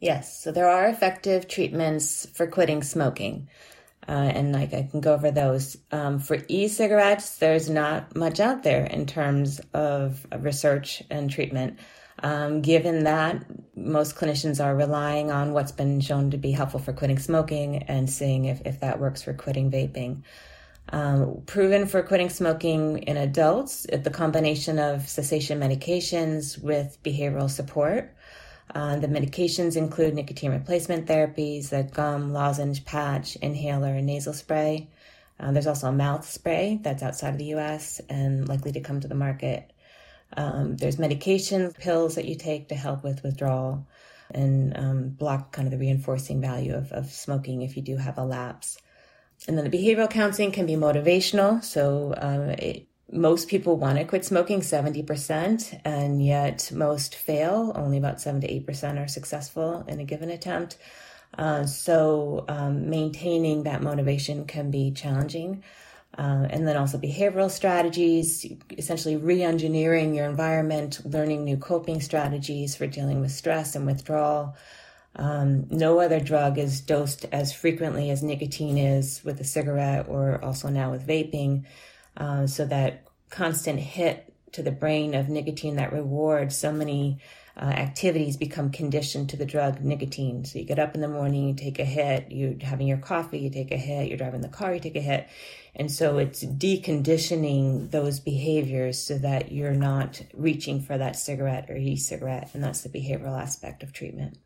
Yes, 0.00 0.38
so 0.38 0.52
there 0.52 0.68
are 0.68 0.86
effective 0.86 1.48
treatments 1.48 2.26
for 2.34 2.46
quitting 2.46 2.82
smoking. 2.82 3.48
Uh, 4.08 4.12
and 4.34 4.52
like 4.52 4.72
I 4.72 4.88
can 4.90 5.00
go 5.00 5.12
over 5.12 5.30
those. 5.30 5.76
Um, 5.92 6.18
for 6.18 6.38
e-cigarettes, 6.48 7.36
there's 7.36 7.68
not 7.68 8.16
much 8.16 8.40
out 8.40 8.62
there 8.62 8.86
in 8.86 9.04
terms 9.04 9.60
of 9.74 10.26
research 10.38 11.02
and 11.10 11.30
treatment. 11.30 11.78
Um, 12.20 12.62
given 12.62 13.04
that 13.04 13.44
most 13.76 14.16
clinicians 14.16 14.64
are 14.64 14.74
relying 14.74 15.30
on 15.30 15.52
what's 15.52 15.70
been 15.70 16.00
shown 16.00 16.32
to 16.32 16.36
be 16.36 16.50
helpful 16.50 16.80
for 16.80 16.92
quitting 16.92 17.18
smoking 17.18 17.84
and 17.84 18.10
seeing 18.10 18.46
if, 18.46 18.62
if 18.64 18.80
that 18.80 18.98
works 18.98 19.22
for 19.22 19.34
quitting 19.34 19.70
vaping. 19.70 20.22
Um, 20.90 21.42
proven 21.46 21.86
for 21.86 22.02
quitting 22.02 22.30
smoking 22.30 22.98
in 23.02 23.18
adults, 23.18 23.86
the 23.92 24.10
combination 24.10 24.78
of 24.78 25.06
cessation 25.06 25.60
medications 25.60 26.60
with 26.60 26.98
behavioral 27.04 27.50
support. 27.50 28.16
Uh, 28.74 28.96
the 28.96 29.08
medications 29.08 29.76
include 29.76 30.14
nicotine 30.14 30.52
replacement 30.52 31.06
therapies, 31.06 31.70
the 31.70 31.82
gum, 31.82 32.32
lozenge, 32.32 32.84
patch, 32.84 33.36
inhaler, 33.36 33.94
and 33.94 34.06
nasal 34.06 34.32
spray. 34.32 34.88
Uh, 35.40 35.52
there's 35.52 35.66
also 35.66 35.88
a 35.88 35.92
mouth 35.92 36.28
spray 36.28 36.78
that's 36.82 37.02
outside 37.02 37.30
of 37.30 37.38
the 37.38 37.54
US 37.56 38.00
and 38.08 38.48
likely 38.48 38.72
to 38.72 38.80
come 38.80 39.00
to 39.00 39.08
the 39.08 39.14
market. 39.14 39.72
Um, 40.36 40.76
there's 40.76 40.98
medication 40.98 41.72
pills 41.72 42.16
that 42.16 42.26
you 42.26 42.34
take 42.34 42.68
to 42.68 42.74
help 42.74 43.02
with 43.02 43.22
withdrawal 43.22 43.86
and 44.30 44.76
um, 44.76 45.08
block 45.10 45.52
kind 45.52 45.66
of 45.66 45.72
the 45.72 45.78
reinforcing 45.78 46.40
value 46.40 46.74
of, 46.74 46.92
of 46.92 47.10
smoking 47.10 47.62
if 47.62 47.76
you 47.76 47.82
do 47.82 47.96
have 47.96 48.18
a 48.18 48.24
lapse. 48.24 48.78
And 49.46 49.56
then 49.56 49.68
the 49.68 49.76
behavioral 49.76 50.10
counseling 50.10 50.52
can 50.52 50.66
be 50.66 50.74
motivational. 50.74 51.62
So 51.62 52.12
um, 52.18 52.50
it, 52.50 52.87
most 53.10 53.48
people 53.48 53.76
want 53.76 53.98
to 53.98 54.04
quit 54.04 54.24
smoking 54.24 54.60
70% 54.60 55.80
and 55.84 56.24
yet 56.24 56.70
most 56.72 57.14
fail. 57.14 57.72
Only 57.74 57.98
about 57.98 58.20
7 58.20 58.40
to 58.42 58.60
8% 58.60 59.02
are 59.02 59.08
successful 59.08 59.84
in 59.88 59.98
a 60.00 60.04
given 60.04 60.30
attempt. 60.30 60.76
Uh, 61.36 61.64
so 61.64 62.44
um, 62.48 62.90
maintaining 62.90 63.62
that 63.62 63.82
motivation 63.82 64.44
can 64.44 64.70
be 64.70 64.90
challenging. 64.90 65.62
Uh, 66.16 66.46
and 66.50 66.66
then 66.66 66.76
also 66.76 66.98
behavioral 66.98 67.50
strategies 67.50 68.46
essentially 68.76 69.16
re-engineering 69.16 70.14
your 70.14 70.26
environment 70.26 71.00
learning 71.04 71.44
new 71.44 71.56
coping 71.56 72.00
strategies 72.00 72.74
for 72.74 72.86
dealing 72.86 73.20
with 73.20 73.30
stress 73.30 73.76
and 73.76 73.86
withdrawal. 73.86 74.56
Um, 75.16 75.66
no 75.70 76.00
other 76.00 76.18
drug 76.18 76.58
is 76.58 76.80
dosed 76.80 77.26
as 77.30 77.52
frequently 77.52 78.10
as 78.10 78.22
nicotine 78.22 78.78
is 78.78 79.22
with 79.24 79.40
a 79.40 79.44
cigarette 79.44 80.06
or 80.08 80.42
also 80.42 80.68
now 80.68 80.90
with 80.90 81.06
vaping 81.06 81.64
uh, 82.18 82.46
so 82.46 82.66
that 82.66 83.04
constant 83.30 83.78
hit 83.80 84.34
to 84.52 84.62
the 84.62 84.70
brain 84.70 85.14
of 85.14 85.28
nicotine 85.28 85.76
that 85.76 85.92
rewards 85.92 86.56
so 86.56 86.72
many 86.72 87.18
uh, 87.56 87.64
activities 87.64 88.36
become 88.36 88.70
conditioned 88.70 89.28
to 89.30 89.36
the 89.36 89.44
drug 89.44 89.80
nicotine. 89.80 90.44
So 90.44 90.58
you 90.58 90.64
get 90.64 90.78
up 90.78 90.94
in 90.94 91.00
the 91.00 91.08
morning, 91.08 91.48
you 91.48 91.54
take 91.54 91.78
a 91.78 91.84
hit, 91.84 92.30
you're 92.30 92.54
having 92.60 92.86
your 92.86 92.98
coffee, 92.98 93.38
you 93.40 93.50
take 93.50 93.72
a 93.72 93.76
hit, 93.76 94.08
you're 94.08 94.16
driving 94.16 94.42
the 94.42 94.48
car, 94.48 94.74
you 94.74 94.80
take 94.80 94.96
a 94.96 95.00
hit. 95.00 95.28
And 95.74 95.90
so 95.90 96.18
it's 96.18 96.44
deconditioning 96.44 97.90
those 97.90 98.20
behaviors 98.20 98.98
so 98.98 99.18
that 99.18 99.50
you're 99.50 99.72
not 99.72 100.22
reaching 100.34 100.80
for 100.80 100.96
that 100.98 101.16
cigarette 101.16 101.68
or 101.68 101.76
e 101.76 101.96
cigarette. 101.96 102.50
And 102.54 102.62
that's 102.62 102.82
the 102.82 102.88
behavioral 102.88 103.40
aspect 103.40 103.82
of 103.82 103.92
treatment. 103.92 104.38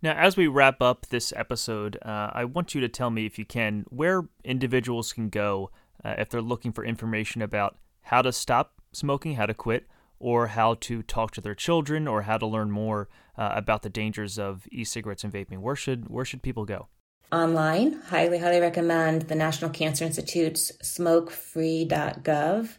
Now, 0.00 0.12
as 0.12 0.36
we 0.36 0.46
wrap 0.46 0.80
up 0.80 1.06
this 1.06 1.32
episode, 1.36 1.98
uh, 2.02 2.30
I 2.32 2.44
want 2.44 2.74
you 2.74 2.80
to 2.80 2.88
tell 2.88 3.10
me, 3.10 3.26
if 3.26 3.38
you 3.38 3.44
can, 3.44 3.84
where 3.88 4.28
individuals 4.44 5.12
can 5.12 5.28
go 5.28 5.70
uh, 6.04 6.14
if 6.18 6.28
they're 6.28 6.42
looking 6.42 6.72
for 6.72 6.84
information 6.84 7.42
about 7.42 7.76
how 8.02 8.22
to 8.22 8.32
stop 8.32 8.80
smoking, 8.92 9.34
how 9.34 9.46
to 9.46 9.54
quit, 9.54 9.86
or 10.18 10.48
how 10.48 10.74
to 10.74 11.02
talk 11.02 11.30
to 11.32 11.40
their 11.40 11.54
children, 11.54 12.08
or 12.08 12.22
how 12.22 12.38
to 12.38 12.46
learn 12.46 12.70
more 12.70 13.08
uh, 13.36 13.52
about 13.54 13.82
the 13.82 13.90
dangers 13.90 14.38
of 14.38 14.66
e-cigarettes 14.72 15.24
and 15.24 15.32
vaping. 15.32 15.58
Where 15.58 15.76
should 15.76 16.08
where 16.08 16.24
should 16.24 16.42
people 16.42 16.64
go? 16.64 16.88
Online, 17.30 18.00
highly 18.08 18.38
highly 18.38 18.60
recommend 18.60 19.22
the 19.22 19.34
National 19.34 19.70
Cancer 19.70 20.04
Institute's 20.04 20.72
smokefree.gov. 20.82 22.76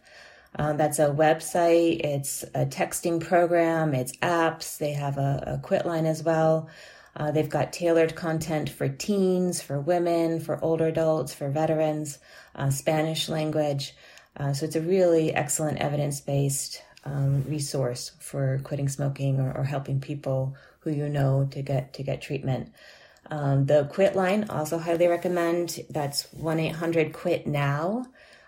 Uh, 0.58 0.74
that's 0.74 0.98
a 0.98 1.10
website. 1.10 2.00
It's 2.04 2.44
a 2.56 2.66
texting 2.66 3.22
program. 3.22 3.94
It's 3.94 4.18
apps. 4.18 4.78
They 4.80 4.94
have 4.94 5.18
a, 5.18 5.44
a 5.46 5.58
quit 5.60 5.86
line 5.86 6.08
as 6.08 6.24
well. 6.24 6.68
Uh, 7.16 7.32
they've 7.32 7.50
got 7.50 7.74
tailored 7.74 8.16
content 8.16 8.70
for 8.70 8.88
teens, 8.88 9.62
for 9.62 9.80
women, 9.80 10.40
for 10.40 10.64
older 10.64 10.88
adults, 10.88 11.34
for 11.34 11.50
veterans, 11.50 12.20
uh, 12.60 12.70
Spanish 12.70 13.30
language. 13.30 13.96
Uh, 14.38 14.54
so 14.54 14.66
it's 14.66 14.76
a 14.76 14.82
really 14.82 15.34
excellent 15.34 15.80
evidence 15.80 16.22
based 16.22 16.84
um, 17.06 17.44
resource 17.48 18.12
for 18.20 18.60
quitting 18.64 18.90
smoking 18.90 19.40
or, 19.40 19.56
or, 19.58 19.64
helping 19.64 20.02
people 20.02 20.56
who 20.82 20.92
you 20.92 21.08
know 21.08 21.48
to 21.52 21.62
get 21.62 21.94
to 21.94 22.04
get 22.04 22.22
treatment. 22.22 22.72
Um, 23.32 23.66
the 23.66 23.86
quit 23.86 24.16
line 24.16 24.46
also 24.50 24.78
highly 24.78 25.08
recommend. 25.08 25.80
That's 25.90 26.32
one 26.34 26.60
eight 26.60 26.76
hundred 26.76 27.14
quit 27.14 27.48
now. 27.48 28.06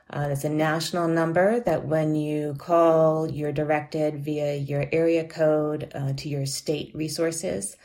Uh, 0.09 0.27
that's 0.27 0.43
a 0.43 0.49
national 0.49 1.07
number 1.07 1.61
that 1.61 1.85
when 1.85 2.15
you 2.15 2.53
call, 2.57 3.31
you're 3.31 3.53
directed 3.53 4.17
via 4.17 4.55
your 4.55 4.85
area 4.91 5.23
code 5.23 5.89
uh, 5.95 6.11
to 6.17 6.27
your 6.27 6.45
state 6.45 6.91
resources. 6.93 7.77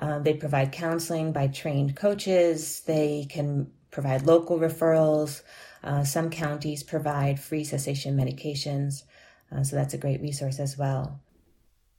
Uh, 0.00 0.20
they 0.20 0.34
provide 0.34 0.70
counseling 0.70 1.32
by 1.32 1.48
trained 1.48 1.96
coaches. 1.96 2.82
They 2.86 3.26
can 3.28 3.72
provide 3.90 4.22
local 4.22 4.58
referrals. 4.58 5.42
Uh, 5.82 6.04
some 6.04 6.30
counties 6.30 6.82
provide 6.82 7.40
free 7.40 7.64
cessation 7.64 8.16
medications, 8.16 9.02
uh, 9.50 9.62
so 9.62 9.76
that's 9.76 9.94
a 9.94 9.98
great 9.98 10.20
resource 10.20 10.58
as 10.58 10.78
well. 10.78 11.20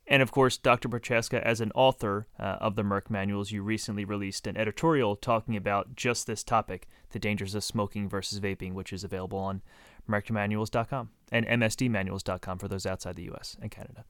And 0.05 0.21
of 0.21 0.31
course, 0.31 0.57
Dr. 0.57 0.89
Prochaska, 0.89 1.45
as 1.45 1.61
an 1.61 1.71
author 1.75 2.27
uh, 2.37 2.57
of 2.59 2.75
the 2.75 2.83
Merck 2.83 3.09
manuals, 3.09 3.51
you 3.51 3.63
recently 3.63 4.03
released 4.03 4.47
an 4.47 4.57
editorial 4.57 5.15
talking 5.15 5.55
about 5.55 5.95
just 5.95 6.27
this 6.27 6.43
topic 6.43 6.87
the 7.11 7.19
dangers 7.19 7.55
of 7.55 7.63
smoking 7.63 8.09
versus 8.09 8.39
vaping, 8.39 8.73
which 8.73 8.91
is 8.91 9.03
available 9.03 9.37
on 9.37 9.61
merckmanuals.com 10.09 11.09
and 11.31 11.45
msdmanuals.com 11.45 12.57
for 12.57 12.67
those 12.67 12.85
outside 12.85 13.15
the 13.15 13.29
US 13.31 13.55
and 13.61 13.71
Canada. 13.71 14.03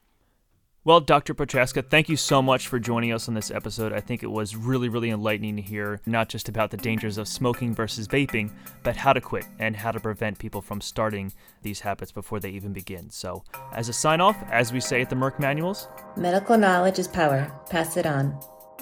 Well, 0.85 0.99
Dr. 0.99 1.33
Prochaska, 1.33 1.81
thank 1.81 2.09
you 2.09 2.17
so 2.17 2.41
much 2.41 2.67
for 2.67 2.77
joining 2.77 3.13
us 3.13 3.29
on 3.29 3.35
this 3.35 3.51
episode. 3.51 3.93
I 3.93 4.01
think 4.01 4.21
it 4.21 4.27
was 4.27 4.53
really, 4.57 4.89
really 4.89 5.11
enlightening 5.11 5.55
to 5.55 5.61
hear 5.61 6.01
not 6.05 6.27
just 6.27 6.49
about 6.49 6.71
the 6.71 6.77
dangers 6.77 7.17
of 7.17 7.29
smoking 7.29 7.73
versus 7.73 8.05
vaping, 8.05 8.51
but 8.83 8.97
how 8.97 9.13
to 9.13 9.21
quit 9.21 9.45
and 9.59 9.77
how 9.77 9.91
to 9.91 10.01
prevent 10.01 10.39
people 10.39 10.61
from 10.61 10.81
starting 10.81 11.31
these 11.61 11.79
habits 11.79 12.11
before 12.11 12.41
they 12.41 12.49
even 12.49 12.73
begin. 12.73 13.09
So, 13.11 13.45
as 13.71 13.87
a 13.87 13.93
sign 13.93 14.19
off, 14.19 14.35
as 14.51 14.73
we 14.73 14.81
say 14.81 15.01
at 15.01 15.09
the 15.09 15.15
Merck 15.15 15.39
Manuals, 15.39 15.87
medical 16.17 16.57
knowledge 16.57 16.99
is 16.99 17.07
power. 17.07 17.49
Pass 17.69 17.95
it 17.95 18.05
on. 18.05 18.37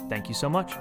Thank 0.10 0.28
you 0.28 0.34
so 0.34 0.50
much. 0.50 0.74